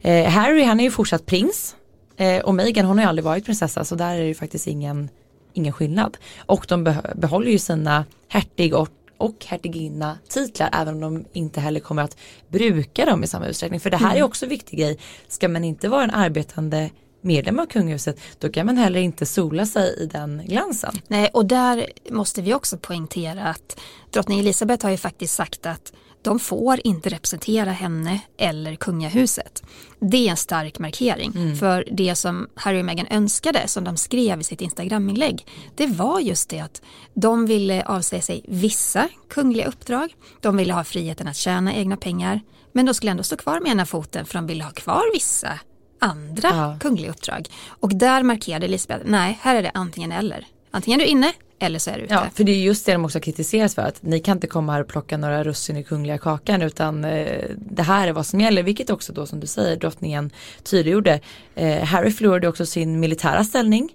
[0.00, 1.76] Eh, Harry han är ju fortsatt prins
[2.16, 4.66] eh, och Meghan hon har ju aldrig varit prinsessa så där är det ju faktiskt
[4.66, 5.08] ingen,
[5.56, 6.16] ingen skillnad.
[6.46, 8.88] Och de beh- behåller ju sina hertig och
[9.18, 12.16] och hertiginna titlar även om de inte heller kommer att
[12.48, 13.80] bruka dem i samma utsträckning.
[13.80, 14.98] För det här är också en viktig grej.
[15.28, 16.90] Ska man inte vara en arbetande
[17.20, 20.94] medlem av kungahuset då kan man heller inte sola sig i den glansen.
[21.08, 25.92] Nej, och där måste vi också poängtera att drottning Elizabeth har ju faktiskt sagt att
[26.26, 29.62] de får inte representera henne eller kungahuset.
[30.00, 31.56] Det är en stark markering.
[31.56, 36.20] För det som Harry och Meghan önskade, som de skrev i sitt Instagraminlägg, det var
[36.20, 36.82] just det att
[37.14, 40.14] de ville avsäga sig vissa kungliga uppdrag.
[40.40, 42.40] De ville ha friheten att tjäna egna pengar.
[42.72, 45.60] Men de skulle ändå stå kvar med ena foten för de ville ha kvar vissa
[46.00, 46.76] andra Ja.
[46.80, 47.48] kungliga uppdrag.
[47.68, 50.46] Och där markerade Elisabeth, nej, här är det antingen eller.
[50.70, 52.14] Antingen är du inne eller så är du ute.
[52.14, 54.72] Ja, för det är just det de också kritiseras för att ni kan inte komma
[54.72, 58.40] här och plocka några russin i kungliga kakan utan eh, det här är vad som
[58.40, 60.30] gäller vilket också då som du säger drottningen
[60.62, 61.20] tydliggjorde.
[61.54, 63.88] Eh, Harry förlorade också sin militära ställning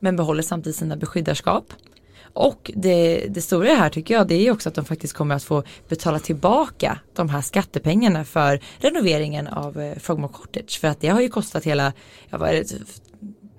[0.00, 1.72] men behåller samtidigt sina beskyddarskap.
[2.32, 5.44] Och det, det stora här tycker jag det är också att de faktiskt kommer att
[5.44, 11.08] få betala tillbaka de här skattepengarna för renoveringen av eh, Frogmore Cottage för att det
[11.08, 11.92] har ju kostat hela,
[12.30, 12.74] ja, vad är det,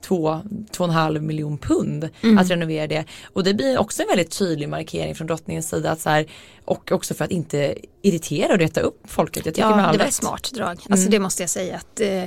[0.10, 0.42] två,
[0.72, 3.06] två och en halv miljon pund att renovera det.
[3.34, 6.26] Och det blir också en väldigt tydlig markering från drottningens sida att så här,
[6.66, 9.46] och också för att inte irritera och reta upp folket.
[9.46, 10.80] Jag tycker med Ja, all det var ett smart drag.
[10.90, 12.24] Alltså det måste jag säga att eh,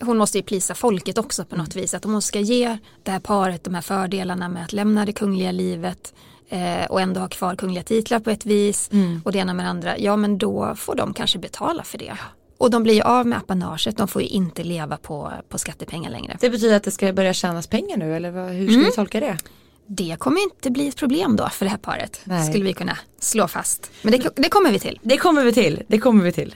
[0.00, 1.94] hon måste ju plisa folket också på något vis.
[1.94, 5.12] Att om hon ska ge det här paret de här fördelarna med att lämna det
[5.12, 6.14] kungliga livet
[6.48, 8.90] eh, och ändå ha kvar kungliga titlar på ett vis
[9.24, 9.98] och det ena med det andra.
[9.98, 12.18] Ja men då får de kanske betala för det.
[12.60, 16.10] Och de blir ju av med apanaget, de får ju inte leva på, på skattepengar
[16.10, 16.36] längre.
[16.40, 18.86] Det betyder att det ska börja tjänas pengar nu eller vad, hur ska Mm.
[18.86, 19.38] vi tolka det?
[19.86, 22.20] Det kommer inte bli ett problem då för det här paret.
[22.24, 22.48] Nej.
[22.50, 23.90] Skulle vi kunna slå fast.
[24.02, 24.98] Men det, det kommer vi till.
[25.02, 26.54] Det kommer vi till, det kommer vi till.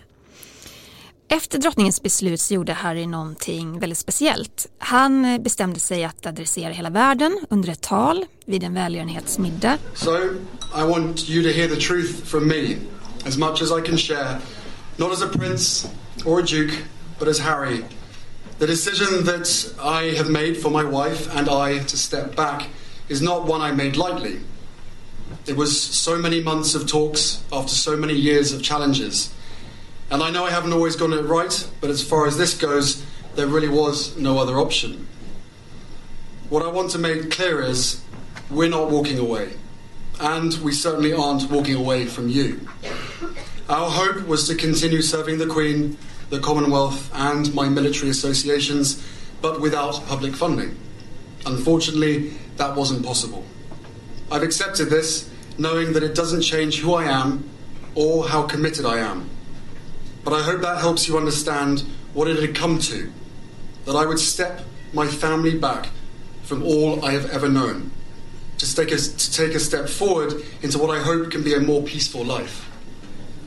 [1.28, 4.66] Efter drottningens beslut så gjorde Harry någonting väldigt speciellt.
[4.78, 9.78] Han bestämde sig att adressera hela världen under ett tal vid en välgörenhetsmiddag.
[9.94, 10.10] So,
[10.78, 12.76] I want you to hear the truth from me,
[13.26, 14.38] as much as I can share,
[14.98, 15.88] not as a prince
[16.24, 16.84] or a duke,
[17.18, 17.84] but as Harry.
[18.58, 22.68] The decision that I have made for my wife and I to step back
[23.08, 24.40] is not one I made lightly.
[25.46, 29.34] It was so many months of talks after so many years of challenges.
[30.10, 33.04] And I know I haven't always gotten it right, but as far as this goes,
[33.34, 35.06] there really was no other option.
[36.48, 38.02] What I want to make clear is
[38.50, 39.54] we're not walking away.
[40.20, 42.68] And we certainly aren't walking away from you.
[43.66, 45.96] Our hope was to continue serving the Queen,
[46.28, 49.02] the Commonwealth, and my military associations,
[49.40, 50.76] but without public funding.
[51.46, 53.42] Unfortunately, that wasn't possible.
[54.30, 57.48] I've accepted this, knowing that it doesn't change who I am
[57.94, 59.30] or how committed I am.
[60.24, 63.10] But I hope that helps you understand what it had come to
[63.86, 64.60] that I would step
[64.92, 65.88] my family back
[66.42, 67.92] from all I have ever known,
[68.58, 71.60] to take, a, to take a step forward into what I hope can be a
[71.60, 72.70] more peaceful life.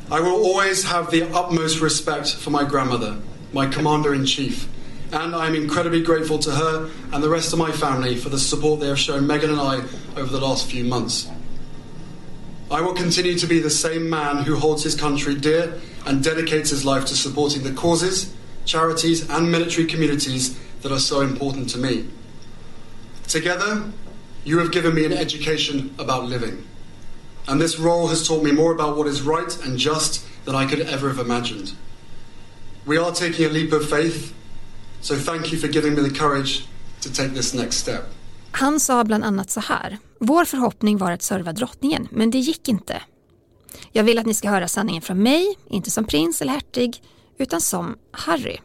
[0.10, 3.18] I will always have the utmost respect for my grandmother,
[3.52, 4.70] my commander in chief,
[5.12, 8.40] and I am incredibly grateful to her and the rest of my family for the
[8.40, 9.76] support they have shown Megan and I
[10.16, 11.30] over the last few months.
[12.72, 16.70] I will continue to be the same man who holds his country dear and dedicates
[16.70, 21.78] his life to supporting the causes, charities, and military communities that are so important to
[21.78, 22.08] me.
[23.28, 23.92] Together,
[24.46, 26.66] you have given me an education about living.
[27.48, 30.70] And this role has taught me more about what is right and just than I
[30.70, 31.72] could ever have imagined.
[32.86, 34.34] We are taking a leap of faith,
[35.02, 36.66] so thank you for giving me the courage
[37.02, 38.04] to take this next step.
[38.52, 39.98] Han sa bland annat så här.
[40.20, 43.02] Vår förhoppning var att serva drottningen, men det gick inte.
[43.92, 47.04] Jag vill att ni ska höra sanningen från mig, inte som prins eller hertig,
[47.38, 48.58] utan som Harry.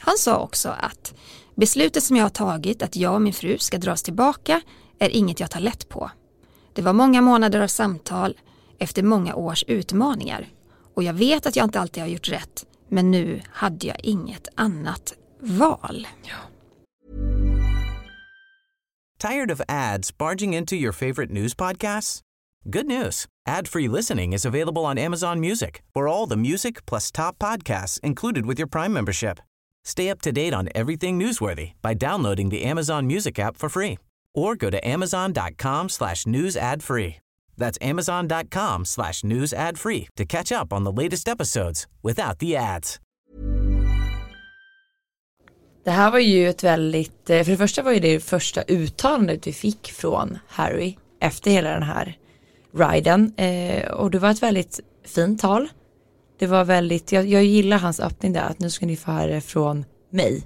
[0.00, 1.14] Han sa också att
[1.54, 4.60] beslutet som jag har tagit att jag och min fru ska dras tillbaka
[4.98, 6.10] är inget jag tar lätt på.
[6.72, 8.38] Det var många månader av samtal
[8.78, 10.48] efter många års utmaningar
[10.94, 14.48] och jag vet att jag inte alltid har gjort rätt men nu hade jag inget
[14.54, 16.06] annat val.
[16.22, 16.36] Ja.
[19.18, 22.20] Tired of ads barging into your favorite news podcasts?
[22.64, 23.26] Good news.
[23.48, 28.46] Ad-free listening is available on Amazon Music for all the music plus top podcasts included
[28.46, 29.40] with your Prime membership.
[29.84, 33.98] Stay up to date on everything newsworthy by downloading the Amazon Music app for free
[34.38, 37.16] or go to amazon.com slash news ad free.
[37.58, 42.56] That's amazon.com slash news ad free to catch up on the latest episodes without the
[42.56, 43.00] ads.
[45.84, 49.46] Det här var ju ett väldigt, eh, för det första var ju det första uttalandet
[49.46, 52.16] vi fick från Harry efter hela den här
[52.74, 55.68] riden eh, och det var ett väldigt fint tal.
[56.38, 59.26] Det var väldigt, jag, jag gillar hans öppning där, att nu ska ni få höra
[59.26, 60.42] det från mig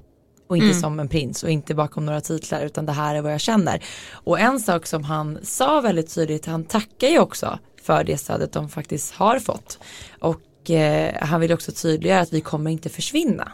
[0.52, 0.80] och inte mm.
[0.80, 3.84] som en prins och inte bakom några titlar utan det här är vad jag känner.
[4.12, 8.52] Och en sak som han sa väldigt tydligt, han tackar ju också för det stödet
[8.52, 9.78] de faktiskt har fått.
[10.20, 13.52] Och eh, han vill också tydliggöra att vi kommer inte försvinna.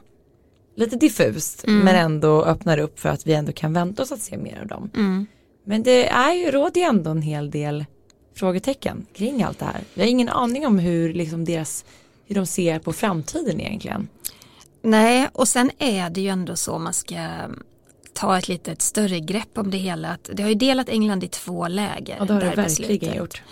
[0.76, 1.84] Lite diffust mm.
[1.84, 4.66] men ändå öppnar upp för att vi ändå kan vänta oss att se mer av
[4.66, 4.90] dem.
[4.94, 5.26] Mm.
[5.64, 7.84] Men det är ju, råder ju ändå en hel del
[8.34, 9.80] frågetecken kring allt det här.
[9.94, 11.84] Vi har ingen aning om hur liksom deras
[12.26, 14.08] hur de ser på framtiden egentligen.
[14.83, 17.49] Nej, och sen är det ju ändå så man ska
[18.12, 20.09] ta ett lite större grepp om det hela.
[20.09, 22.17] Att det har ju delat England i två läger.
[22.19, 23.17] Ja, det har det verkligen beslutet.
[23.17, 23.43] gjort.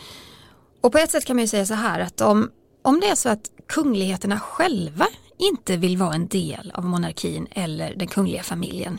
[0.81, 2.51] Och på ett sätt kan man ju säga så här att om,
[2.83, 5.07] om det är så att kungligheterna själva
[5.39, 8.99] inte vill vara en del av monarkin eller den kungliga familjen.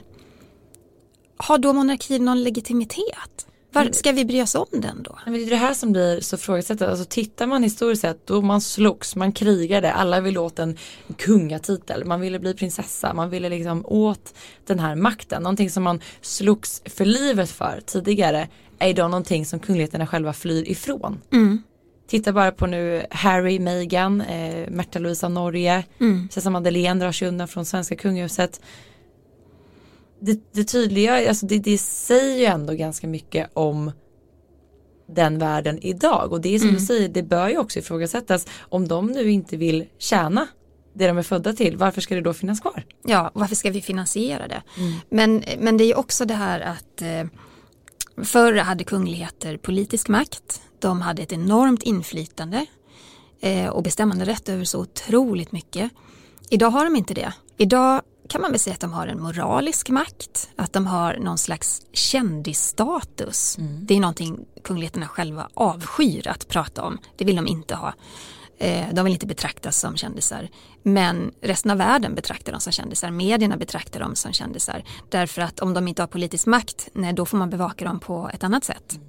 [1.37, 3.47] Har då monarkin någon legitimitet?
[3.71, 5.19] Var, ska vi bry oss om den då?
[5.25, 6.89] Men det är det här som blir så frågasättet.
[6.89, 10.77] Alltså tittar man historiskt sett då man slogs, man krigade, alla ville åt en
[11.17, 14.33] kungatitel, man ville bli prinsessa, man ville liksom åt
[14.65, 15.43] den här makten.
[15.43, 18.47] Någonting som man slogs för livet för tidigare
[18.79, 21.21] är idag någonting som kungligheterna själva flyr ifrån.
[21.31, 21.63] Mm.
[22.07, 26.29] Titta bara på nu Harry, Meghan, eh, Märta Louisa Norge, mm.
[26.49, 28.61] Madeleine drar sig undan från svenska kungahuset
[30.19, 33.91] det, det tydliga, alltså det, det säger ju ändå ganska mycket om
[35.07, 36.79] den världen idag och det är som mm.
[36.79, 40.47] du säger, det bör ju också ifrågasättas om de nu inte vill tjäna
[40.93, 42.85] det de är födda till, varför ska det då finnas kvar?
[43.03, 44.63] Ja, varför ska vi finansiera det?
[44.77, 44.93] Mm.
[45.09, 47.25] Men, men det är också det här att eh,
[48.25, 52.65] förr hade kungligheter politisk makt, de hade ett enormt inflytande
[53.41, 55.91] eh, och bestämmande rätt över så otroligt mycket.
[56.49, 57.33] Idag har de inte det.
[57.57, 61.37] Idag kan man väl säga att de har en moralisk makt, att de har någon
[61.37, 63.57] slags kändisstatus.
[63.57, 63.85] Mm.
[63.85, 66.97] Det är någonting kungligheterna själva avskyr att prata om.
[67.17, 67.93] Det vill de inte ha.
[68.59, 70.49] Eh, de vill inte betraktas som kändisar.
[70.83, 73.11] Men resten av världen betraktar dem som kändisar.
[73.11, 74.83] Medierna betraktar dem som kändisar.
[75.09, 78.29] Därför att om de inte har politisk makt, nej, då får man bevaka dem på
[78.33, 78.93] ett annat sätt.
[78.93, 79.07] Mm.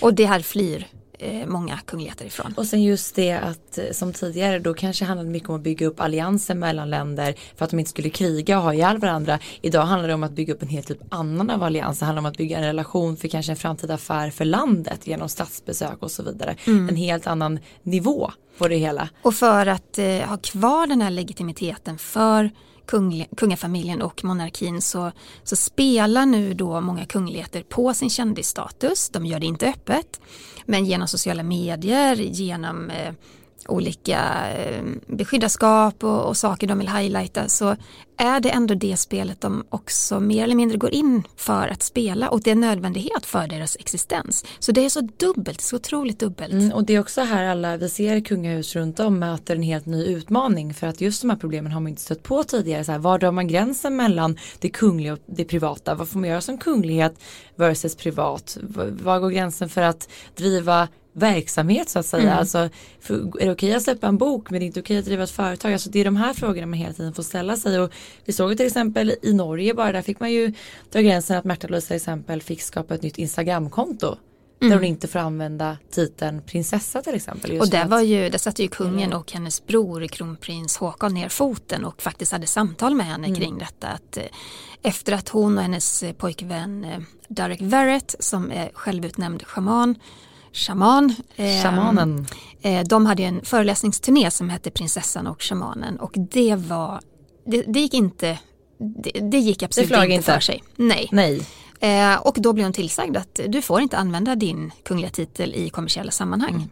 [0.00, 0.88] Och det här flyr
[1.22, 2.54] eh, många kungligheter ifrån.
[2.56, 5.86] Och sen just det att eh, som tidigare då kanske handlade mycket om att bygga
[5.86, 9.38] upp allianser mellan länder för att de inte skulle kriga och ha ihjäl varandra.
[9.60, 11.98] Idag handlar det om att bygga upp en helt typ annan av allians.
[11.98, 15.28] Det handlar om att bygga en relation för kanske en framtida affär för landet genom
[15.28, 16.56] statsbesök och så vidare.
[16.66, 16.88] Mm.
[16.88, 19.08] En helt annan nivå på det hela.
[19.22, 22.50] Och för att eh, ha kvar den här legitimiteten för
[22.86, 25.12] kung, kungafamiljen och monarkin så,
[25.44, 29.08] så spelar nu då många kungligheter på sin kändisstatus.
[29.08, 30.20] De gör det inte öppet.
[30.66, 33.14] Men genom sociala medier, genom eh,
[33.68, 37.76] olika eh, beskyddarskap och, och, saker de vill highlighta så
[38.16, 42.28] är det ändå det spelet de också mer eller mindre går in för att spela
[42.28, 44.44] och det är en nödvändighet för deras existens.
[44.58, 46.52] Så det är så dubbelt, så otroligt dubbelt.
[46.52, 49.86] Mm, och det är också här alla vi ser kungahus runt om möter en helt
[49.86, 52.84] ny utmaning för att just de här problemen har man inte stött på tidigare.
[52.84, 55.94] Så här, var drar man gränsen mellan det kungliga och det privata?
[55.94, 57.14] Vad får man göra som kunglighet
[57.56, 58.58] versus privat?
[59.02, 62.22] Var går gränsen för att driva verksamhet så att säga.
[62.22, 62.38] Mm.
[62.38, 62.68] Alltså,
[63.00, 65.22] för, är det okej att släppa en bok men det är inte okej att driva
[65.22, 65.72] ett företag.
[65.72, 67.80] Alltså, det är de här frågorna man hela tiden får ställa sig.
[67.80, 67.92] Och
[68.24, 70.52] vi såg till exempel i Norge bara där fick man ju
[70.92, 74.16] dra gränsen att Märta Louise till exempel fick skapa ett nytt Instagramkonto.
[74.62, 74.70] Mm.
[74.70, 77.60] Där hon inte får använda titeln prinsessa till exempel.
[77.60, 81.84] och där, var ju, där satte ju kungen och hennes bror kronprins Håkon ner foten
[81.84, 83.40] och faktiskt hade samtal med henne mm.
[83.40, 83.88] kring detta.
[83.88, 84.22] Att, eh,
[84.82, 89.94] efter att hon och hennes pojkvän eh, Derek Verrett som är självutnämnd schaman
[90.52, 91.14] shaman.
[91.36, 92.26] Eh, Shamanen.
[92.62, 97.00] Eh, de hade en föreläsningsturné som hette Prinsessan och shamanen och det var,
[97.46, 98.38] det, det gick inte,
[98.78, 100.62] det, det gick absolut det inte, inte för sig.
[100.76, 101.08] Nej.
[101.12, 101.46] Nej.
[101.80, 105.70] Eh, och då blev hon tillsagd att du får inte använda din kungliga titel i
[105.70, 106.54] kommersiella sammanhang.
[106.54, 106.68] Mm.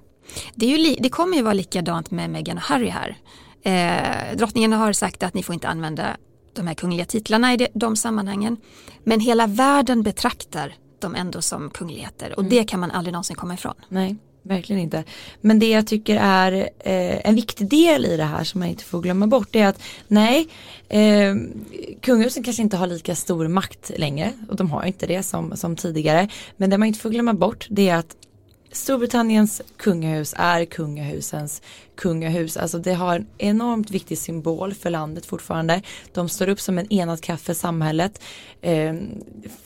[0.54, 3.16] Det, är ju det kommer ju vara likadant med Meghan och Harry här.
[3.62, 6.16] Eh, drottningen har sagt att ni får inte använda
[6.52, 8.56] de här kungliga titlarna i de, de sammanhangen.
[9.04, 12.50] Men hela världen betraktar dem ändå som kungligheter och mm.
[12.50, 13.74] det kan man aldrig någonsin komma ifrån.
[13.88, 15.04] Nej, verkligen inte.
[15.40, 18.84] Men det jag tycker är eh, en viktig del i det här som man inte
[18.84, 20.48] får glömma bort är att nej,
[20.88, 21.34] eh,
[22.00, 25.76] kungahusen kanske inte har lika stor makt längre och de har inte det som, som
[25.76, 26.28] tidigare.
[26.56, 28.16] Men det man inte får glömma bort det är att
[28.72, 31.62] Storbritanniens kungahus är kungahusens
[31.94, 32.56] kungahus.
[32.56, 35.82] Alltså det har en enormt viktig symbol för landet fortfarande.
[36.12, 38.22] De står upp som en enad kraft för samhället.
[38.60, 38.94] Eh,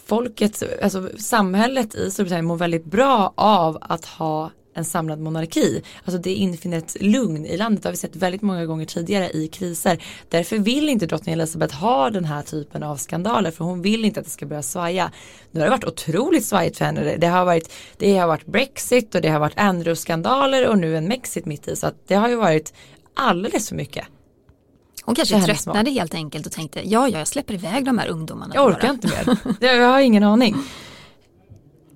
[0.07, 5.83] folket, alltså samhället i Storbritannien mår väldigt bra av att ha en samlad monarki.
[6.05, 7.83] Alltså det infinner ett lugn i landet.
[7.83, 10.03] Det har vi sett väldigt många gånger tidigare i kriser.
[10.29, 14.21] Därför vill inte drottning Elizabeth ha den här typen av skandaler för hon vill inte
[14.21, 15.11] att det ska börja svaja.
[15.51, 17.17] Nu har det varit otroligt svajigt för henne.
[17.17, 21.09] Det har varit, det har varit Brexit och det har varit Andrew-skandaler och nu en
[21.09, 21.77] Mexit mitt i.
[21.77, 22.73] Så att det har ju varit
[23.15, 24.07] alldeles för mycket.
[25.05, 28.55] Hon kanske tröttnade helt enkelt och tänkte ja, ja, jag släpper iväg de här ungdomarna.
[28.55, 28.93] Jag orkar bara.
[28.93, 29.09] inte
[29.61, 29.79] mer.
[29.79, 30.57] Jag har ingen aning.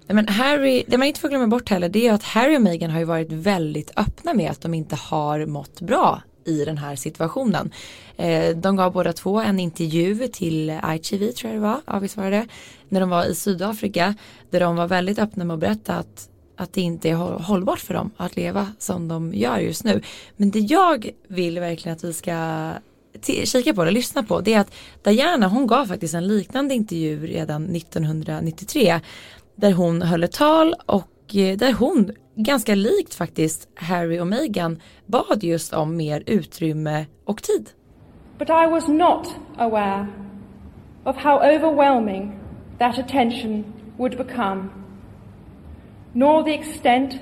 [0.08, 2.90] Men Harry, det man inte får glömma bort heller det är att Harry och Meghan
[2.90, 6.96] har ju varit väldigt öppna med att de inte har mått bra i den här
[6.96, 7.72] situationen.
[8.16, 12.16] Eh, de gav båda två en intervju till ITV tror jag det var, ja visst
[12.16, 12.46] var det
[12.88, 14.14] när de var i Sydafrika
[14.50, 17.94] där de var väldigt öppna med att berätta att att det inte är hållbart för
[17.94, 20.02] dem att leva som de gör just nu.
[20.36, 22.70] Men det jag vill verkligen att vi ska
[23.44, 27.26] kika på eller lyssna på det är att Diana hon gav faktiskt en liknande intervju
[27.26, 29.00] redan 1993
[29.60, 34.80] där hon höll ett tal och eh, där hon ganska likt faktiskt Harry och Meghan
[35.06, 37.70] bad just om mer utrymme och tid.
[38.38, 40.06] But I was not aware
[41.04, 42.38] of how overwhelming
[42.78, 43.64] that attention
[43.96, 44.68] would become,
[46.12, 47.20] nor the extent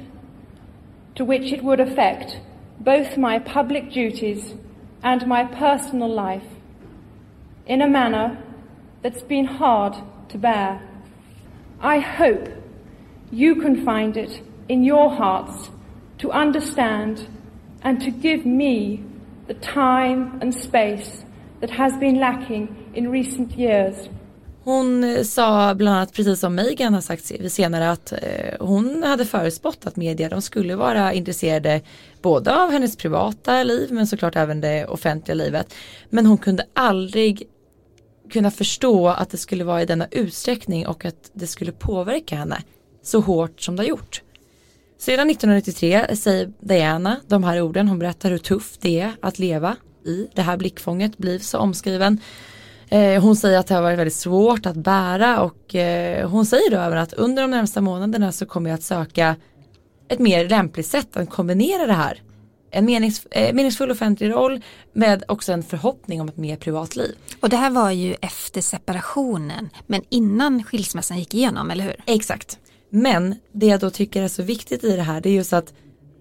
[1.14, 2.40] to which it would affect
[2.78, 4.54] both my public duties
[5.02, 6.46] and my personal life
[7.66, 8.36] in a manner
[9.02, 9.94] that's been hard
[10.28, 10.85] to bear.
[11.82, 12.48] I hope
[13.30, 15.70] you can find it in your hearts
[16.18, 17.20] to understand
[17.82, 19.00] and to give me
[19.46, 21.24] the time and space
[21.60, 24.08] that has been lacking in recent years.
[24.64, 28.18] Hon eh, sa bland annat, precis som Megan har sagt senare, att eh,
[28.60, 31.80] hon hade förutspått att media de skulle vara intresserade
[32.22, 35.74] både av hennes privata liv men såklart även det offentliga livet.
[36.10, 37.42] Men hon kunde aldrig
[38.30, 42.62] kunna förstå att det skulle vara i denna utsträckning och att det skulle påverka henne
[43.02, 44.22] så hårt som det har gjort.
[44.98, 49.76] Sedan 1993 säger Diana de här orden, hon berättar hur tufft det är att leva
[50.04, 52.20] i det här blickfånget, blir så omskriven.
[52.88, 56.70] Eh, hon säger att det har varit väldigt svårt att bära och eh, hon säger
[56.70, 59.36] då även att under de närmsta månaderna så kommer jag att söka
[60.08, 62.22] ett mer lämpligt sätt att kombinera det här
[62.76, 64.60] en menings, eh, meningsfull offentlig roll
[64.92, 67.14] med också en förhoppning om ett mer privatliv.
[67.40, 71.96] Och det här var ju efter separationen men innan skilsmässan gick igenom, eller hur?
[72.06, 72.58] Exakt.
[72.90, 75.72] Men det jag då tycker är så viktigt i det här det är just att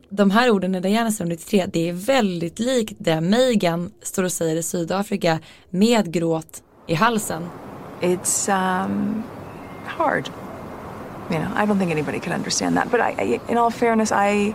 [0.10, 4.56] de här orden i Diana 93 det är väldigt likt det Megan står och säger
[4.56, 5.40] i Sydafrika
[5.70, 7.44] med gråt i halsen.
[8.02, 8.50] It's
[8.86, 9.24] um,
[9.86, 10.30] hard.
[11.32, 12.92] You know, I don't think anybody could understand that.
[12.92, 14.54] But I, I, in all fairness, I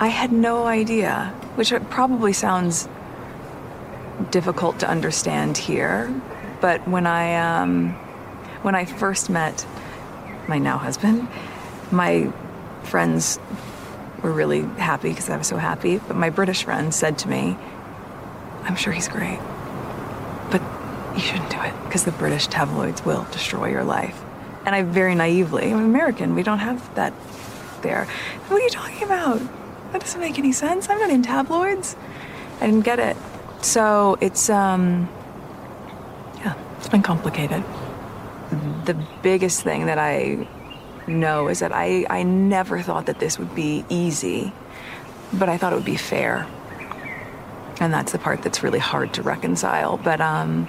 [0.00, 2.88] I had no idea, which probably sounds
[4.30, 6.08] difficult to understand here.
[6.60, 7.94] But when I um,
[8.62, 9.66] when I first met
[10.46, 11.26] my now husband,
[11.90, 12.32] my
[12.84, 13.40] friends
[14.22, 15.98] were really happy because I was so happy.
[15.98, 17.56] But my British friend said to me,
[18.62, 19.40] "I'm sure he's great,
[20.52, 20.62] but
[21.14, 24.22] you shouldn't do it because the British tabloids will destroy your life."
[24.64, 26.36] And I very naively, I'm American.
[26.36, 27.12] We don't have that
[27.82, 28.06] there.
[28.46, 29.40] What are you talking about?
[29.92, 30.88] That doesn't make any sense.
[30.88, 31.96] I'm not in tabloids.
[32.60, 33.16] I didn't get it.
[33.62, 35.08] So it's, um,
[36.44, 37.62] yeah, it's been complicated.
[38.84, 40.46] The biggest thing that I
[41.06, 44.52] know is that I, I never thought that this would be easy,
[45.32, 46.46] but I thought it would be fair.
[47.80, 49.98] And that's the part that's really hard to reconcile.
[50.02, 50.66] But um,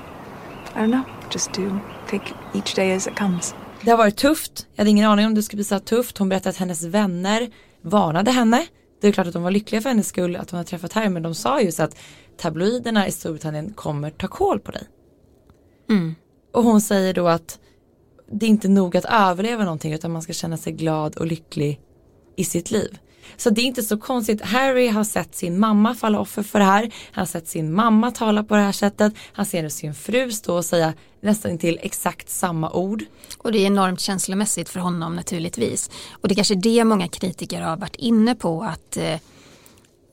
[0.76, 3.54] I don't know, just do take each day as it comes.
[3.82, 4.68] Det har varit tufft.
[4.76, 6.18] Jag hade ingen aning om det skulle bli så tufft.
[6.18, 7.50] Hon berättade att hennes vänner
[7.82, 8.66] varnade henne
[9.02, 11.10] det är klart att de var lyckliga för hennes skull att hon har träffat Harry
[11.10, 11.98] men de sa just att
[12.38, 14.84] tabloiderna i Storbritannien kommer ta koll på dig.
[15.90, 16.16] Mm.
[16.54, 17.60] Och hon säger då att
[18.32, 21.82] det är inte nog att överleva någonting utan man ska känna sig glad och lycklig
[22.36, 22.98] i sitt liv.
[23.38, 24.42] Så det är inte så konstigt.
[24.42, 26.82] Harry har sett sin mamma falla offer för det här.
[27.12, 29.14] Han har sett sin mamma tala på det här sättet.
[29.34, 33.04] Han ser nu sin fru stå och säga nästan till exakt samma ord.
[33.38, 35.90] Och det är enormt känslomässigt för honom naturligtvis.
[36.12, 39.16] Och det är kanske är det många kritiker har varit inne på att eh,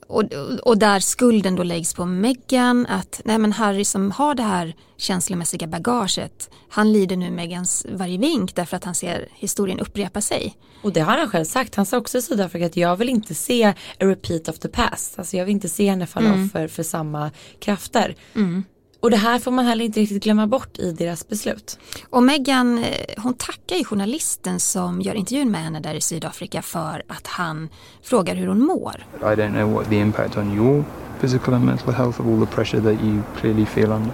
[0.07, 0.23] och,
[0.63, 4.75] och där skulden då läggs på Meghan att nej men Harry som har det här
[4.97, 10.57] känslomässiga bagaget han lider nu Meghans varje vink därför att han ser historien upprepa sig.
[10.83, 11.75] Och det har han själv sagt.
[11.75, 15.19] Han sa också i Sydafrika att jag vill inte se a repeat of the past.
[15.19, 16.45] Alltså jag vill inte se henne falla mm.
[16.45, 18.17] offer för samma krafter.
[18.35, 18.65] Mm.
[19.07, 21.79] Och det här får man heller inte riktigt glömma bort i deras beslut.
[22.11, 26.63] Och Meghan, eh, hon tackar ju journalisten som gör intervjun med henne där i Sydafrika
[26.63, 27.69] för att han
[28.03, 29.07] frågar hur hon mår.
[29.21, 30.85] I don't know what the impact on your
[31.21, 34.13] physical and mental health of all the pressure that you clearly feel under.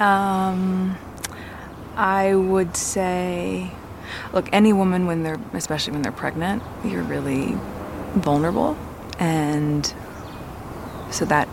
[0.00, 0.92] Um,
[1.96, 3.66] I would say,
[4.34, 7.56] look, any woman when they're, especially when they're pregnant, you're really
[8.14, 8.76] vulnerable,
[9.18, 9.94] and
[11.10, 11.48] so that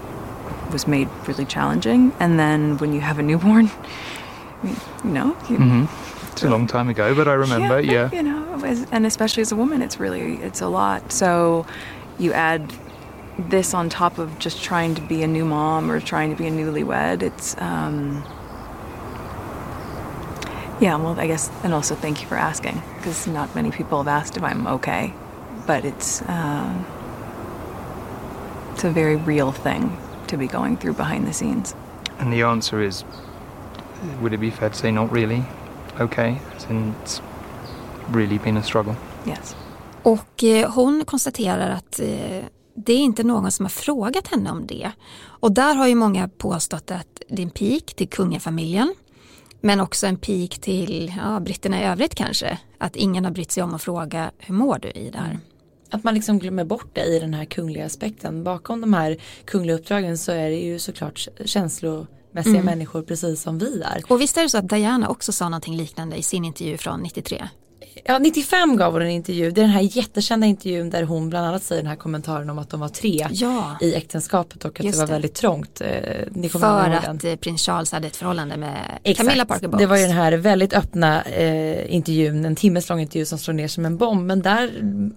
[0.71, 2.13] was made really challenging.
[2.19, 3.65] And then when you have a newborn,
[4.63, 6.31] you know, you, mm-hmm.
[6.31, 7.79] it's a long time ago, but I remember.
[7.79, 8.15] Yeah, yeah.
[8.15, 11.11] you know, as, and especially as a woman, it's really it's a lot.
[11.11, 11.65] So
[12.17, 12.73] you add
[13.37, 16.47] this on top of just trying to be a new mom or trying to be
[16.47, 17.21] a newlywed.
[17.21, 18.23] It's um,
[20.81, 20.95] yeah.
[20.95, 24.37] Well, I guess, and also thank you for asking because not many people have asked
[24.37, 25.13] if I'm okay,
[25.65, 26.21] but it's.
[26.27, 26.85] Um,
[28.79, 29.97] it's a very real thing
[30.29, 31.75] to be going through behind the scenes?
[32.19, 33.05] And the answer is
[34.21, 35.43] would it be fair to say not really
[35.99, 36.35] okay?
[36.57, 37.21] Since it's
[38.11, 38.95] really been a struggle.
[39.27, 39.55] Yes.
[40.03, 44.67] Och eh, hon konstaterar att eh, det är inte någon som har frågat henne om
[44.67, 44.91] det.
[45.21, 48.95] Och där har ju många påstått att det är en pik till kungafamiljen.
[49.61, 52.57] Men också en pik till ja, britterna i övrigt kanske.
[52.77, 55.39] Att ingen har brytt sig om att fråga hur mår du i det här.
[55.91, 58.43] Att man liksom glömmer bort det i den här kungliga aspekten.
[58.43, 62.65] Bakom de här kungliga uppdragen så är det ju såklart känslomässiga mm.
[62.65, 64.03] människor precis som vi är.
[64.07, 66.99] Och visst är det så att Diana också sa någonting liknande i sin intervju från
[66.99, 67.49] 93?
[68.05, 69.51] Ja, 95 gav hon en intervju.
[69.51, 72.59] Det är den här jättekända intervjun där hon bland annat säger den här kommentaren om
[72.59, 73.77] att de var tre ja.
[73.81, 75.13] i äktenskapet och att Just det var det.
[75.13, 75.81] väldigt trångt.
[75.81, 75.87] Eh,
[76.31, 77.31] ni För att den.
[77.31, 79.27] Eh, prins Charles hade ett förhållande med Exakt.
[79.27, 79.79] Camilla Parker Bowles.
[79.79, 83.53] Det var ju den här väldigt öppna eh, intervjun, en timmes lång intervju som slår
[83.53, 84.27] ner som en bomb.
[84.27, 84.71] Men där,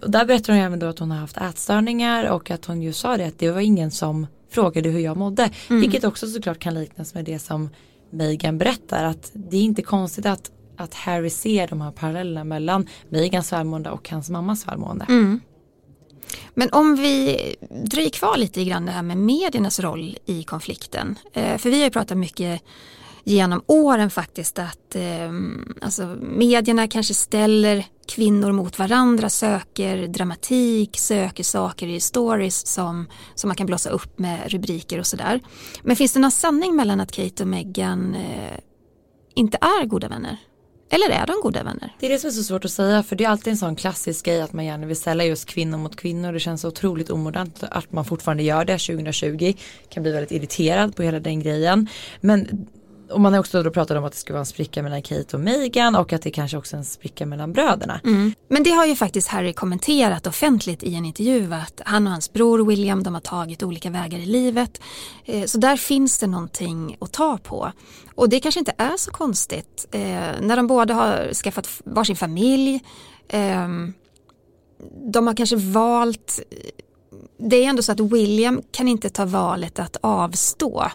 [0.06, 3.16] där berättar hon även då att hon har haft ätstörningar och att hon ju sa
[3.16, 5.50] det att det var ingen som frågade hur jag mådde.
[5.70, 5.80] Mm.
[5.82, 7.70] Vilket också såklart kan liknas med det som
[8.10, 10.50] Megan berättar att det är inte konstigt att
[10.82, 15.06] att Harry ser de här parallellerna mellan Megans välmående och hans mammas välmående.
[15.08, 15.40] Mm.
[16.54, 17.36] Men om vi
[17.84, 21.18] dröjer kvar lite grann det här med mediernas roll i konflikten.
[21.32, 22.62] Eh, för vi har ju pratat mycket
[23.24, 25.32] genom åren faktiskt att eh,
[25.80, 33.48] alltså medierna kanske ställer kvinnor mot varandra, söker dramatik, söker saker i stories som, som
[33.48, 35.40] man kan blåsa upp med rubriker och sådär.
[35.82, 38.58] Men finns det någon sanning mellan att Kate och Meghan eh,
[39.34, 40.38] inte är goda vänner?
[40.94, 41.92] Eller är de goda vänner?
[42.00, 43.76] Det är det som är så svårt att säga för det är alltid en sån
[43.76, 46.32] klassisk grej att man gärna vill ställa just kvinnor mot kvinnor.
[46.32, 49.52] Det känns så otroligt omodernt att man fortfarande gör det 2020.
[49.88, 51.88] Kan bli väldigt irriterad på hela den grejen.
[52.20, 52.66] Men
[53.12, 55.36] och man har också då pratat om att det ska vara en spricka mellan Kate
[55.36, 58.00] och Meghan och att det kanske också är en spricka mellan bröderna.
[58.04, 58.34] Mm.
[58.48, 62.32] Men det har ju faktiskt Harry kommenterat offentligt i en intervju att han och hans
[62.32, 64.80] bror William de har tagit olika vägar i livet.
[65.24, 67.72] Eh, så där finns det någonting att ta på.
[68.14, 70.00] Och det kanske inte är så konstigt eh,
[70.40, 72.80] när de båda har skaffat varsin familj.
[73.28, 73.92] Ehm,
[75.12, 76.40] de har kanske valt
[77.38, 80.86] det är ändå så att William kan inte ta valet att avstå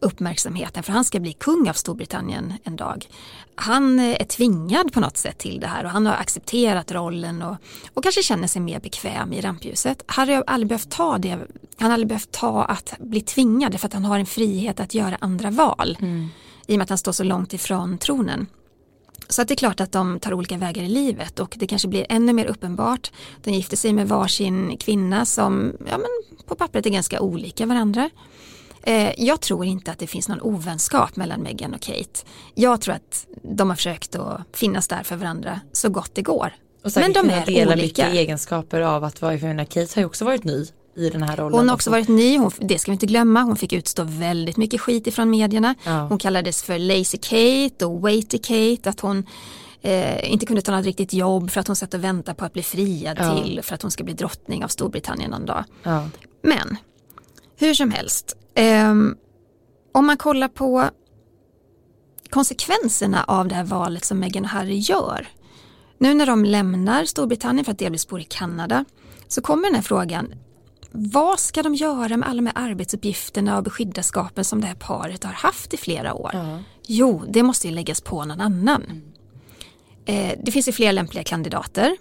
[0.00, 3.08] uppmärksamheten för han ska bli kung av Storbritannien en dag.
[3.54, 7.56] Han är tvingad på något sätt till det här och han har accepterat rollen och,
[7.94, 10.04] och kanske känner sig mer bekväm i rampljuset.
[10.06, 13.86] Harry har aldrig behövt ta det, han har aldrig behövt ta att bli tvingad för
[13.86, 15.98] att han har en frihet att göra andra val.
[16.00, 16.28] Mm.
[16.66, 18.46] I och med att han står så långt ifrån tronen.
[19.28, 21.88] Så att det är klart att de tar olika vägar i livet och det kanske
[21.88, 23.12] blir ännu mer uppenbart.
[23.42, 28.10] De gifter sig med varsin kvinna som ja, men på pappret är ganska olika varandra.
[28.82, 32.20] Eh, jag tror inte att det finns någon ovänskap mellan Meghan och Kate.
[32.54, 36.52] Jag tror att de har försökt att finnas där för varandra så gott det går.
[36.94, 37.86] Men de är dela olika.
[37.86, 40.66] mycket egenskaper av att vara, för Kate har ju också varit ny
[40.96, 41.58] i den här rollen.
[41.58, 44.56] Hon har också varit ny, hon, det ska vi inte glömma, hon fick utstå väldigt
[44.56, 45.74] mycket skit ifrån medierna.
[45.84, 46.06] Ja.
[46.06, 49.26] Hon kallades för Lazy Kate och Weighty Kate, att hon
[49.82, 52.52] eh, inte kunde ta något riktigt jobb för att hon satt och väntade på att
[52.52, 53.42] bli friad ja.
[53.42, 55.64] till för att hon ska bli drottning av Storbritannien någon dag.
[55.82, 56.08] Ja.
[56.42, 56.76] Men
[57.56, 59.16] hur som helst, Um,
[59.92, 60.90] om man kollar på
[62.30, 65.28] konsekvenserna av det här valet som Meghan och Harry gör.
[65.98, 68.84] Nu när de lämnar Storbritannien för att delvis bo i Kanada
[69.28, 70.34] så kommer den här frågan
[70.92, 75.24] vad ska de göra med alla de här arbetsuppgifterna och beskyddarskapen som det här paret
[75.24, 76.30] har haft i flera år?
[76.32, 76.58] Ja.
[76.86, 78.82] Jo, det måste ju läggas på någon annan.
[78.82, 79.02] Mm.
[80.04, 81.96] Eh, det finns ju fler lämpliga kandidater.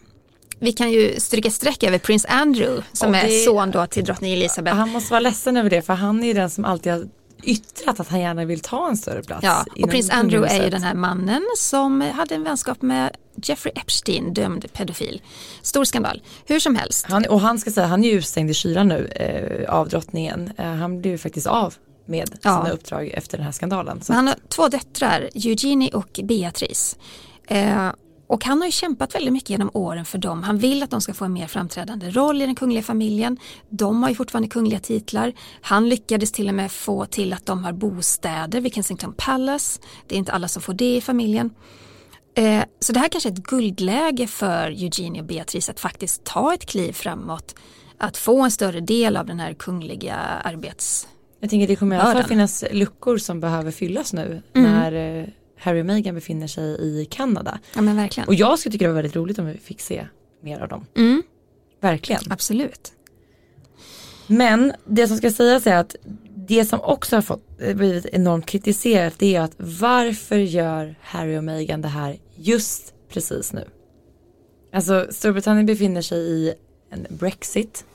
[0.59, 4.03] Vi kan ju stryka streck över prins Andrew som Och är det- son då till
[4.05, 4.77] drottning Elizabeth.
[4.77, 7.03] Han måste vara ledsen över det för han är ju den som alltid har
[7.43, 9.43] yttrat att han gärna vill ta en större plats.
[9.43, 13.73] Ja, och prins Andrew är ju den här mannen som hade en vänskap med Jeffrey
[13.75, 15.21] Epstein, dömd pedofil.
[15.61, 16.21] Stor skandal.
[16.45, 17.05] Hur som helst.
[17.09, 20.51] Han, och han ska säga, han är ju utslängd i kylan nu eh, av drottningen.
[20.57, 21.73] Eh, han blev ju faktiskt av
[22.05, 22.57] med Ja.
[22.57, 24.01] sina uppdrag efter den här skandalen.
[24.07, 26.97] Han har två döttrar, Eugenie och Beatrice.
[27.47, 27.89] Eh,
[28.29, 30.43] och han har ju kämpat väldigt mycket genom åren för dem.
[30.43, 33.37] Han vill att de ska få en mer framträdande roll i den kungliga familjen.
[33.69, 35.33] De har ju fortfarande kungliga titlar.
[35.61, 39.81] Han lyckades till och med få till att de har bostäder vid Kensington Palace.
[40.07, 41.53] Det är inte alla som får det i familjen.
[42.35, 46.53] Eh, så det här kanske är ett guldläge för Eugenie och Beatrice att faktiskt ta
[46.53, 47.55] ett kliv framåt.
[47.97, 51.07] Att få en större del av den här kungliga arbets...
[51.39, 54.71] Jag tänker det kommer i alla fall finnas luckor som behöver fyllas nu Mm.
[54.71, 55.27] när eh,
[55.59, 57.59] Harry och Meghan befinner sig i Kanada.
[57.75, 58.27] Ja men verkligen.
[58.27, 60.07] Och jag skulle tycka det var väldigt roligt om vi fick se
[60.41, 60.85] mer av dem.
[60.95, 61.23] Mm,
[61.79, 62.21] Verkligen.
[62.29, 62.91] absolut.
[64.27, 65.95] Men det som ska sägas är att
[66.35, 71.37] det som också har fått eh, blivit enormt kritiserat det är att varför gör Harry
[71.37, 73.63] och Meghan det här just precis nu?
[74.73, 76.53] Alltså Storbritannien befinner sig i
[76.89, 77.85] en Brexit.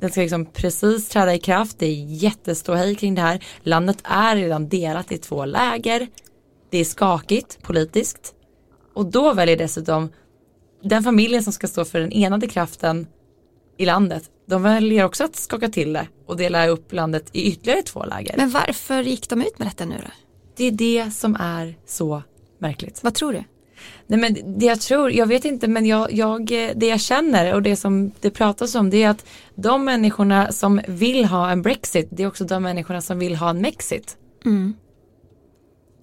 [0.00, 1.78] Den ska liksom precis träda i kraft.
[1.78, 3.44] Det är jätteståhej kring det här.
[3.62, 6.08] Landet är redan delat i två läger.
[6.72, 8.34] Det är skakigt politiskt.
[8.94, 10.08] Och då väljer dessutom
[10.82, 13.06] den familjen som ska stå för den enade kraften
[13.78, 14.30] i landet.
[14.46, 18.36] De väljer också att skaka till det och dela upp landet i ytterligare två läger.
[18.36, 20.10] Men varför gick de ut med detta nu då?
[20.56, 22.22] det är det som är så
[22.58, 23.02] märkligt.
[23.02, 23.44] Vad tror du?
[24.06, 27.62] Nej men det jag tror, jag vet inte men jag, jag, det jag känner och
[27.62, 32.08] det som det pratas om det är att de människorna som vill ha en Brexit
[32.10, 34.16] det är också de människorna som vill ha en Mexit.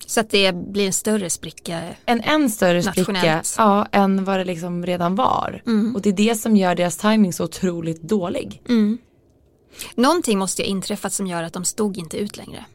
[0.09, 1.81] Så att det blir en större spricka.
[2.05, 3.55] En än större spricka Nationellt.
[3.57, 5.61] ja, än vad det liksom redan var.
[5.95, 8.61] Och det är det som gör deras timing så otroligt dålig.
[9.95, 12.65] Någonting måste ju ha inträffat som gör att de stod inte ut längre.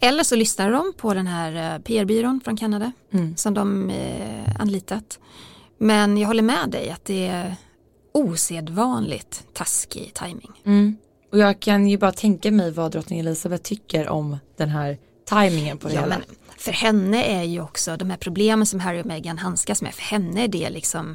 [0.00, 2.92] Eller så lyssnar de på den här eh, PR-byrån från Kanada
[3.36, 5.18] som de eh, anlitat.
[5.78, 7.56] Men jag håller med dig att det är
[8.12, 10.52] osedvanligt taskig timing.
[11.32, 14.98] Och jag kan ju bara tänka mig vad drottning Elizabeth tycker om den här
[15.28, 16.16] timingen på det Ja, hela.
[16.56, 20.02] för henne är ju också de här problemen som Harry och Meghan handskas med, för
[20.02, 21.14] henne är det liksom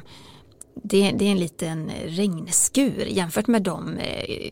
[0.82, 4.50] det, det är en liten regnskur jämfört med de eh,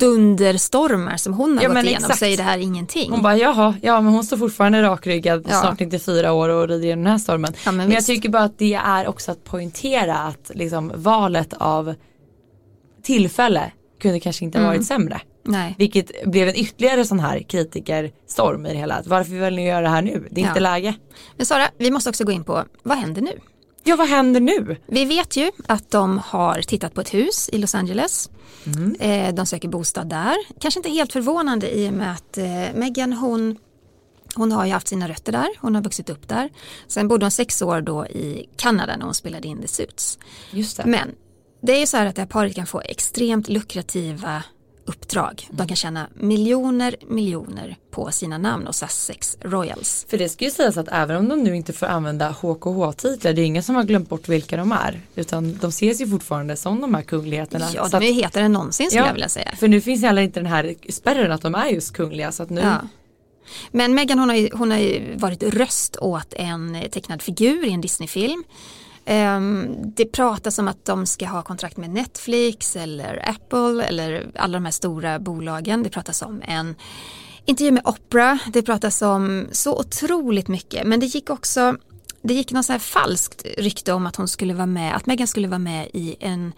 [0.00, 3.10] dunderstormar som hon har Ja, gått igenom så är det här ingenting.
[3.10, 5.60] Hon bara jaha, ja men hon står fortfarande rakryggad Ja.
[5.60, 7.52] snart 94 år och rider genom den här stormen.
[7.64, 11.52] Ja, men men jag tycker bara att det är också att poängtera att liksom valet
[11.52, 11.94] av
[13.02, 14.76] tillfälle kunde kanske inte ha Mm.
[14.76, 15.20] varit sämre.
[15.42, 15.74] Nej.
[15.78, 19.02] Vilket blev en ytterligare sån här kritikerstorm i det hela.
[19.06, 20.28] Varför vill ni göra det här nu?
[20.30, 20.48] Det är Ja.
[20.48, 20.94] inte läge.
[21.36, 23.38] Men Sara, vi måste också gå in på vad händer nu?
[23.84, 24.76] Ja vad händer nu?
[24.86, 28.30] Vi vet ju att de har tittat på ett hus i Los Angeles.
[29.00, 30.36] Eh, de söker bostad där.
[30.60, 33.56] Kanske inte helt förvånande i och med att eh, Meghan hon,
[34.34, 35.48] hon har ju haft sina rötter där.
[35.60, 36.50] Hon har vuxit upp där.
[36.88, 40.18] Sen bodde hon sex år då i Kanada när hon spelade in The Suits.
[40.50, 40.84] Just det.
[40.86, 41.08] Men
[41.62, 44.42] det är ju så här att det här paret kan få extremt lukrativa
[44.84, 45.48] uppdrag.
[45.50, 50.06] De kan tjäna miljoner, miljoner på sina namn och Sussex Royals.
[50.08, 53.42] För det ska ju sägas att även om de nu inte får använda HKH-titlar, det
[53.42, 55.00] är ingen som har glömt bort vilka de är.
[55.14, 57.68] Utan de ses ju fortfarande som de här kungligheterna.
[57.74, 59.52] Ja, Så de är ju hetare än någonsin skulle jag vilja säga.
[59.58, 62.32] För nu finns heller inte den här spärren att de är just kungliga.
[62.32, 62.76] Så att nu, Ja.
[63.70, 67.72] Men Meghan hon har, ju, hon har ju varit röst åt en tecknad figur i
[67.72, 68.44] en Disneyfilm.
[69.12, 74.58] Ehm, det pratas om att de ska ha kontrakt med Netflix eller Apple eller alla
[74.58, 75.82] de här stora bolagen.
[75.82, 76.74] Det pratas om en
[77.44, 78.38] intervju med Oprah.
[78.52, 80.86] Det pratas om så otroligt mycket.
[80.86, 81.76] Men det gick också
[82.22, 85.26] det gick något så här falskt rykte om att hon skulle vara med, att Meghan
[85.26, 86.52] skulle vara med i en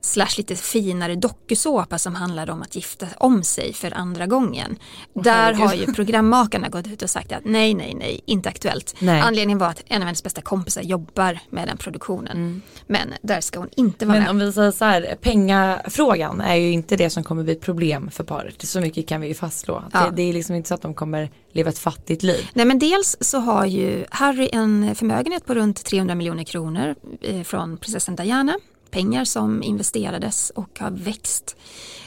[0.00, 4.78] slash lite finare dokusåpa som handlar om att gifta om sig för andra gången.
[5.14, 5.60] Där herregud.
[5.60, 8.94] har ju programmakarna gått ut och sagt att nej, nej, nej, inte aktuellt.
[8.98, 9.20] Nej.
[9.20, 12.62] Anledningen var att en av hennes bästa kompisar jobbar med den produktionen.
[12.86, 14.30] Men där ska hon inte vara Men med.
[14.30, 18.10] om vi säger så här, pengafrågan är ju inte det som kommer bli ett problem
[18.10, 18.62] för paret.
[18.62, 19.84] Så mycket kan vi ju fastslå.
[19.92, 20.00] Ja.
[20.00, 22.50] Det, det är liksom inte så att de kommer leva ett fattigt liv.
[22.52, 27.42] Nej men dels så har ju Harry en förmögenhet på runt 300 miljoner kronor eh,
[27.42, 28.58] från prinsessan Diana
[28.90, 31.56] pengar som investerades och har växt.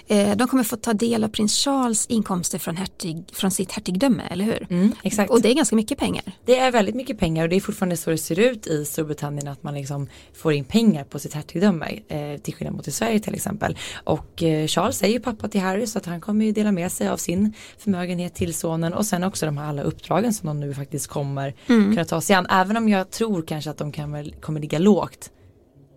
[0.07, 4.23] Eh, de kommer få ta del av prins Charles inkomster från, hertig, från sitt hertigdöme,
[4.31, 4.67] eller hur?
[4.69, 5.31] Mm, exakt.
[5.31, 6.23] Och det är ganska mycket pengar.
[6.45, 9.47] Det är väldigt mycket pengar och det är fortfarande så det ser ut i Storbritannien
[9.47, 13.19] att man liksom får in pengar på sitt hertigdöme eh, till skillnad mot i Sverige
[13.19, 13.77] till exempel.
[14.03, 16.91] Och eh, Charles är ju pappa till Harry så att han kommer ju dela med
[16.91, 20.59] sig av sin förmögenhet till sonen och sen också de här alla uppdragen som de
[20.59, 21.91] nu faktiskt kommer Mm.
[21.91, 22.45] kunna ta sig an.
[22.49, 25.29] Även om jag tror kanske att de kan, kommer ligga lågt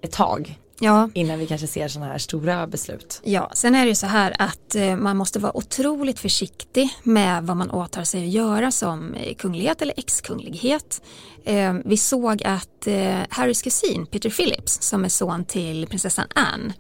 [0.03, 3.21] ett tag Ja, innan vi kanske ser sådana här stora beslut.
[3.25, 7.43] Ja, sen är det ju så här att eh, man måste vara otroligt försiktig med
[7.43, 11.03] vad man åtar sig att göra som eh, kunglighet eller ex-kunglighet.
[11.45, 12.89] Eh, vi såg att
[13.29, 16.73] Harrys kusin Peter Phillips som är son till prinsessan Anne,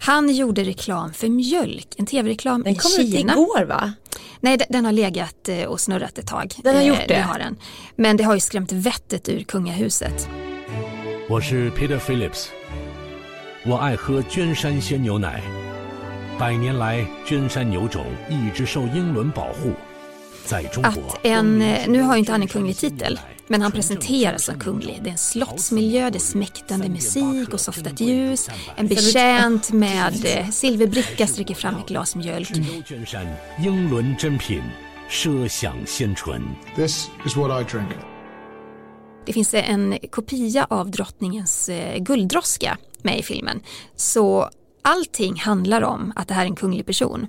[0.00, 3.32] han gjorde reklam för mjölk, en tv-reklam Den i kom ut Kina.
[3.32, 3.92] igår va?
[4.40, 6.54] Nej, den- den har legat och snurrat ett tag.
[6.62, 7.20] Den har gjort det?
[7.20, 7.56] har den.
[7.96, 10.28] Men det har ju skrämt vettet ur kungahuset.
[11.28, 12.50] 我是 Peter Phillips，
[13.65, 15.41] 我爱喝娟山鲜牛奶。
[16.39, 19.73] 百年来，娟山牛种一直受英伦保护，
[20.45, 24.59] 在中国 att en, eh, nu har ju inte han en kunglig titel, men han presenteras som
[24.59, 24.99] kunglig.
[25.03, 28.49] Det är en slottsmiljö, det är smäktande musik och softat ljus.
[28.75, 32.47] En betjänt med eh, silverbricka sträcker fram ett glas mjölk.
[32.47, 33.27] 珍州娟山
[33.59, 34.61] 英伦珍品，
[35.09, 36.41] 奢享鲜醇。
[36.75, 37.89] This is what I drink.
[39.25, 43.60] Det finns en kopia av drottningens eh, gulddroska med i filmen.
[43.96, 44.50] Så
[44.82, 47.26] allting handlar om att det här är en kunglig person.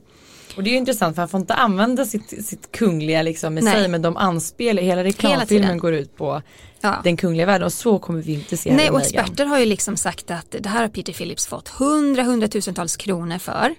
[0.57, 3.61] Och det är ju intressant för han får inte använda sitt, sitt kungliga liksom i
[3.61, 3.73] Nej.
[3.73, 5.77] sig men de anspelar, hela reklamfilmen tiden.
[5.77, 6.41] går ut på
[6.81, 6.95] Ja.
[7.03, 9.65] den kungliga världen och så kommer vi inte se Nej, Harry och experter har ju
[9.65, 13.75] liksom sagt att det här har Peter Phillips fått hundra, hundratusentals kronor för.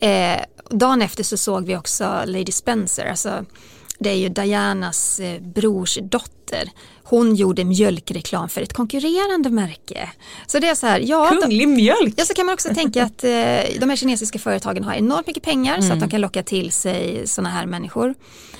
[0.00, 0.36] Eh,
[0.70, 3.44] dagen efter så såg vi också Lady Spencer, alltså
[3.98, 6.70] det är ju Dianas eh, brors dotter.
[7.02, 10.10] Hon gjorde mjölkreklam för ett konkurrerande märke.
[10.46, 12.14] Så det är så här, ja, Kunglig mjölk!
[12.16, 13.30] ja så kan man också tänka att eh,
[13.80, 17.26] de här kinesiska företagen har enormt mycket pengar så att de kan locka till sig
[17.26, 18.14] sådana här människor.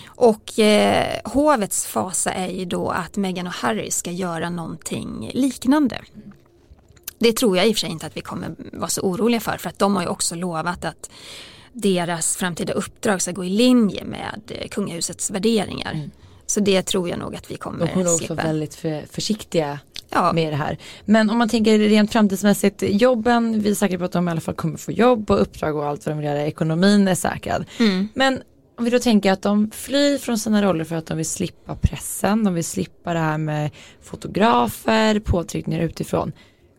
[0.07, 6.01] Och eh, hovets fasa är ju då att Meghan och Harry ska göra någonting liknande.
[7.19, 9.57] Det tror jag i och för sig inte att vi kommer vara så oroliga för
[9.57, 11.11] för att de har ju också lovat att
[11.83, 16.11] deras framtida uppdrag ska gå i linje med eh, kungahusets värderingar.
[16.47, 18.35] Så det tror jag nog att vi De kommer kommer också slippa.
[18.35, 19.79] väldigt för, försiktiga
[20.11, 20.33] Ja.
[20.33, 20.79] med det här.
[21.05, 24.41] Men om man tänker rent framtidsmässigt, jobben, vi är säkra på att de i alla
[24.41, 27.65] fall kommer få jobb och uppdrag och allt vad de vill göra, ekonomin är säkrad.
[27.79, 28.09] Mm.
[28.15, 28.43] Men
[28.79, 31.77] om vi då tänker att de flyr från sina roller för att de vill slippa
[31.77, 33.71] pressen, de vill slippa det här med
[34.03, 36.33] fotografer, påtryckningar utifrån.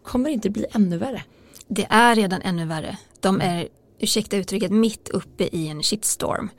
[0.03, 1.23] Kommer det inte bli ännu värre?
[1.67, 2.97] Det är redan ännu värre.
[3.19, 3.67] De är,
[3.99, 6.49] ursäkta uttrycket, mitt uppe i en shitstorm.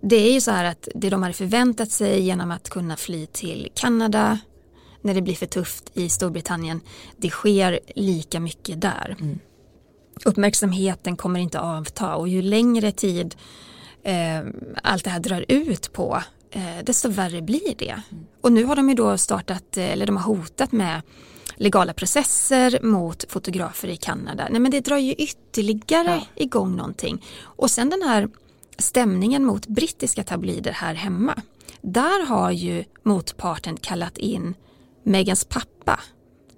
[0.00, 3.26] Det är ju så här att det de hade förväntat sig genom att kunna fly
[3.26, 4.38] till Kanada
[5.02, 6.80] när det blir för tufft i Storbritannien,
[7.16, 9.16] det sker lika mycket där.
[10.24, 13.36] Uppmärksamheten kommer inte avta och ju längre tid
[14.02, 14.40] eh,
[14.82, 18.02] allt det här drar ut på, eh, desto värre blir det.
[18.40, 21.02] Och nu har de ju då startat, eh, eller de har hotat med
[21.58, 24.46] legala processer mot fotografer i Kanada.
[24.50, 27.24] Nej men det drar ju ytterligare igång någonting.
[27.42, 28.28] Och sen den här
[28.78, 31.34] stämningen mot brittiska tabloider här hemma.
[31.82, 34.54] Där har ju motparten kallat in
[35.04, 36.00] Megans pappa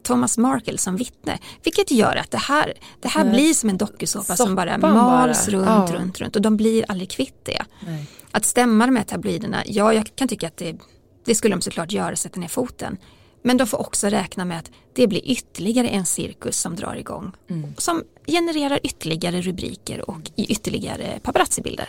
[0.02, 1.38] Thomas Markle som vittne.
[1.64, 5.46] Vilket gör att det här, det här Men blir som en dokusåpa som bara mals
[5.46, 5.56] bara.
[5.56, 5.96] runt, Ja.
[5.98, 7.62] runt, runt och de blir aldrig kvitt det.
[7.86, 8.06] Nej.
[8.30, 10.76] Att stämma de här tabloiderna, ja jag kan tycka att det,
[11.24, 12.96] det skulle de såklart göra, sätta ner foten.
[13.42, 17.32] Men de får också räkna med att det blir ytterligare en cirkus som drar igång.
[17.78, 21.88] Som genererar ytterligare rubriker och ytterligare paparazzibilder.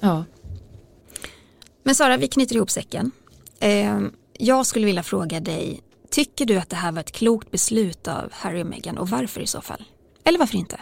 [0.00, 0.24] Ja.
[1.82, 3.10] Men Sara, vi knyter ihop säcken.
[3.60, 4.00] Eh,
[4.32, 5.80] jag skulle vilja fråga dig,
[6.10, 9.40] tycker du att det här var ett klokt beslut av Harry och Meghan och varför
[9.40, 9.84] i så fall?
[10.24, 10.80] Eller varför inte?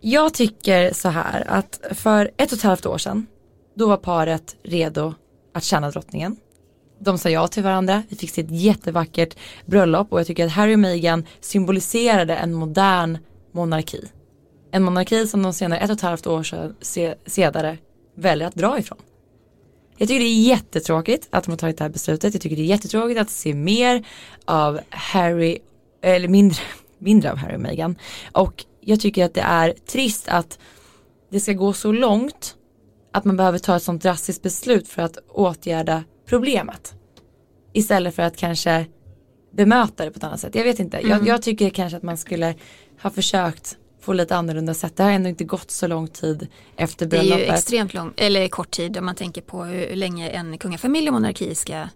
[0.00, 3.26] Jag tycker så här att för ett och ett halvt år sedan
[3.74, 5.14] då var paret redo
[5.54, 6.36] att tjäna drottningen.
[7.04, 9.36] De sa ja till varandra, vi fick se ett jättevackert
[9.66, 13.18] bröllop och jag tycker att Harry och Meghan symboliserade en modern
[13.52, 14.04] monarki.
[14.70, 16.46] En monarki som de senare ett och ett halvt år
[17.30, 17.78] senare
[18.14, 18.98] väljer att dra ifrån.
[19.96, 22.34] Jag tycker det är jättetråkigt att de har tagit det här beslutet.
[22.34, 24.06] Jag tycker det är jättetråkigt att se mer
[24.44, 25.58] av Harry,
[26.02, 26.58] eller mindre,
[26.98, 27.96] mindre av Harry och Meghan.
[28.32, 30.58] Och jag tycker att det är trist att
[31.30, 32.56] det ska gå så långt
[33.12, 36.94] att man behöver ta ett sånt drastiskt beslut för att åtgärda problemet.
[37.72, 38.86] Istället för att kanske
[39.52, 40.54] bemöta det på ett annat sätt.
[40.54, 42.54] Jag vet inte, jag, jag tycker kanske att man skulle
[43.02, 44.96] ha försökt få lite annorlunda sätt.
[44.96, 47.54] Det har ändå inte gått så lång tid efter Det är ju bröllopet.
[47.54, 51.54] extremt lång, eller kort tid om man tänker på hur länge en kungafamilj och monarki
[51.54, 51.88] ska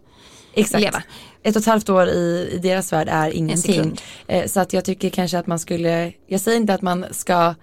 [0.54, 0.80] Exakt.
[0.80, 1.02] leva.
[1.42, 3.96] Ett och ett halvt år i, i deras värld är ingenting.
[4.26, 7.54] Eh, så att jag tycker kanske att man skulle, jag säger inte att man ska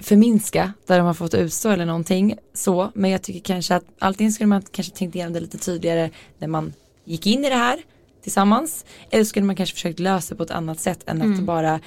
[0.00, 4.32] förminska där de har fått utstå eller någonting så, men jag tycker kanske att allting
[4.32, 6.72] skulle man kanske tänkt igenom det lite tydligare när man
[7.04, 7.82] gick in i det här
[8.22, 11.38] tillsammans, eller skulle man kanske försökt lösa det på ett annat sätt än Mm.
[11.38, 11.80] att bara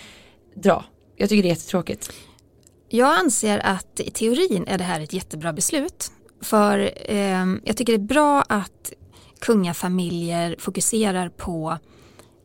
[0.55, 0.85] dra.
[1.15, 2.13] Jag tycker det är jättetråkigt.
[2.89, 6.11] Jag anser att i teorin är det här ett jättebra beslut.
[6.41, 8.93] För eh, jag tycker det är bra att
[9.39, 11.77] kungafamiljer fokuserar på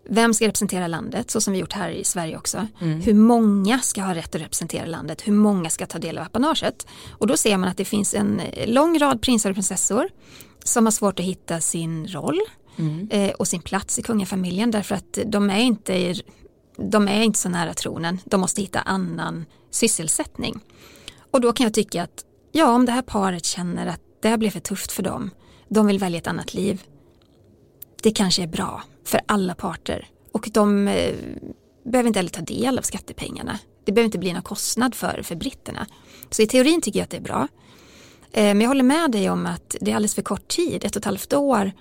[0.08, 2.66] vem ska representera landet, så som vi gjort här i Sverige också.
[2.78, 6.86] Hur många ska ha rätt att representera landet, hur många ska ta del av apanaget.
[7.10, 10.08] Och då ser man att det finns en lång rad prinsar och prinsessor
[10.64, 12.40] som har svårt att hitta sin roll
[13.10, 16.22] eh, och sin plats i kungafamiljen därför att de är inte i
[16.76, 20.60] de är inte så nära tronen, de måste hitta annan sysselsättning.
[21.30, 24.36] Och då kan jag tycka att ja, om det här paret känner att det här
[24.36, 25.30] blev för tufft för dem,
[25.68, 26.82] de vill välja ett annat liv,
[28.02, 30.06] det kanske är bra för alla parter.
[30.32, 31.14] Och de eh,
[31.84, 33.58] behöver inte heller ta del av skattepengarna.
[33.84, 35.86] Det behöver inte bli någon kostnad för, för britterna.
[36.30, 37.48] Så i teorin tycker jag att det är bra.
[38.32, 40.96] Eh, men jag håller med dig om att det är alldeles för kort tid, ett
[40.96, 41.72] och ett halvt år.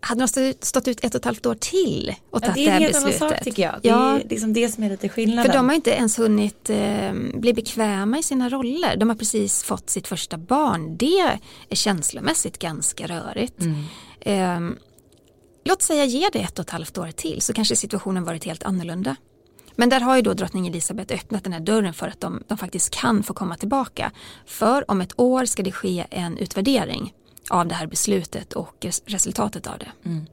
[0.00, 2.64] Hade de stått- ut ett och ett halvt år till och Ja, tagit det är
[2.64, 3.36] det en här helt annan beslutet.
[3.36, 3.74] sak tycker jag.
[3.82, 4.18] Det Ja.
[4.18, 5.44] är liksom det som är lite skillnaden.
[5.52, 8.96] För de har inte ens hunnit eh, bli bekväma i sina roller.
[8.96, 10.96] De har precis fått sitt första barn.
[10.96, 11.38] Det
[11.68, 13.62] är känslomässigt ganska rörigt.
[14.20, 14.60] Eh,
[15.68, 18.62] låt säga ge det ett och ett halvt år till så kanske situationen varit helt
[18.62, 19.16] annorlunda.
[19.76, 22.58] Men där har ju då drottning Elisabeth öppnat den här dörren för att de, de
[22.58, 24.12] faktiskt kan få komma tillbaka.
[24.46, 27.14] För om ett år ska det ske en utvärdering
[27.50, 29.92] av det här beslutet och res- resultatet av det.
[30.04, 30.26] Mm.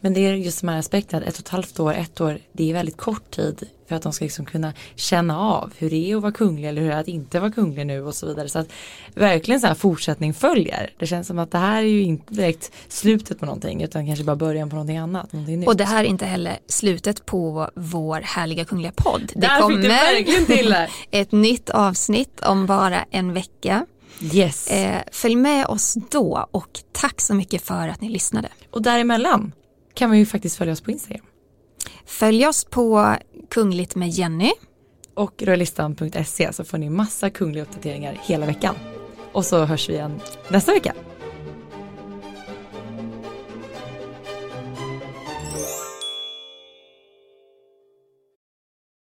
[0.00, 2.70] Men det är just de här aspekterna, ett och ett halvt år, ett år, det
[2.70, 6.16] är väldigt kort tid för att de ska liksom kunna känna av hur det är
[6.16, 8.48] att vara kunglig eller hur det är att inte vara kunglig nu och så vidare.
[8.48, 8.72] Så att
[9.14, 10.90] verkligen så här fortsättning följer.
[10.98, 14.24] Det känns som att det här är ju inte direkt slutet på någonting utan kanske
[14.24, 15.68] bara början på någonting annat, någonting nytt.
[15.68, 19.32] Och det här är inte heller slutet på vår härliga kungliga podd.
[19.34, 19.60] Det Där
[20.70, 20.88] det.
[21.10, 23.86] ett nytt avsnitt om bara en vecka.
[24.34, 24.70] Yes.
[24.70, 28.48] Eh, följ med oss då och tack så mycket för att ni lyssnade.
[28.70, 29.52] Och däremellan
[29.94, 31.26] kan man ju faktiskt följa oss på Instagram.
[32.04, 33.16] Följ oss på
[33.50, 34.52] Kungligt med Jenny.
[35.14, 38.74] Och royalistan.se så får ni massa kungliga uppdateringar hela veckan.
[39.32, 40.94] Och så hörs vi igen nästa vecka.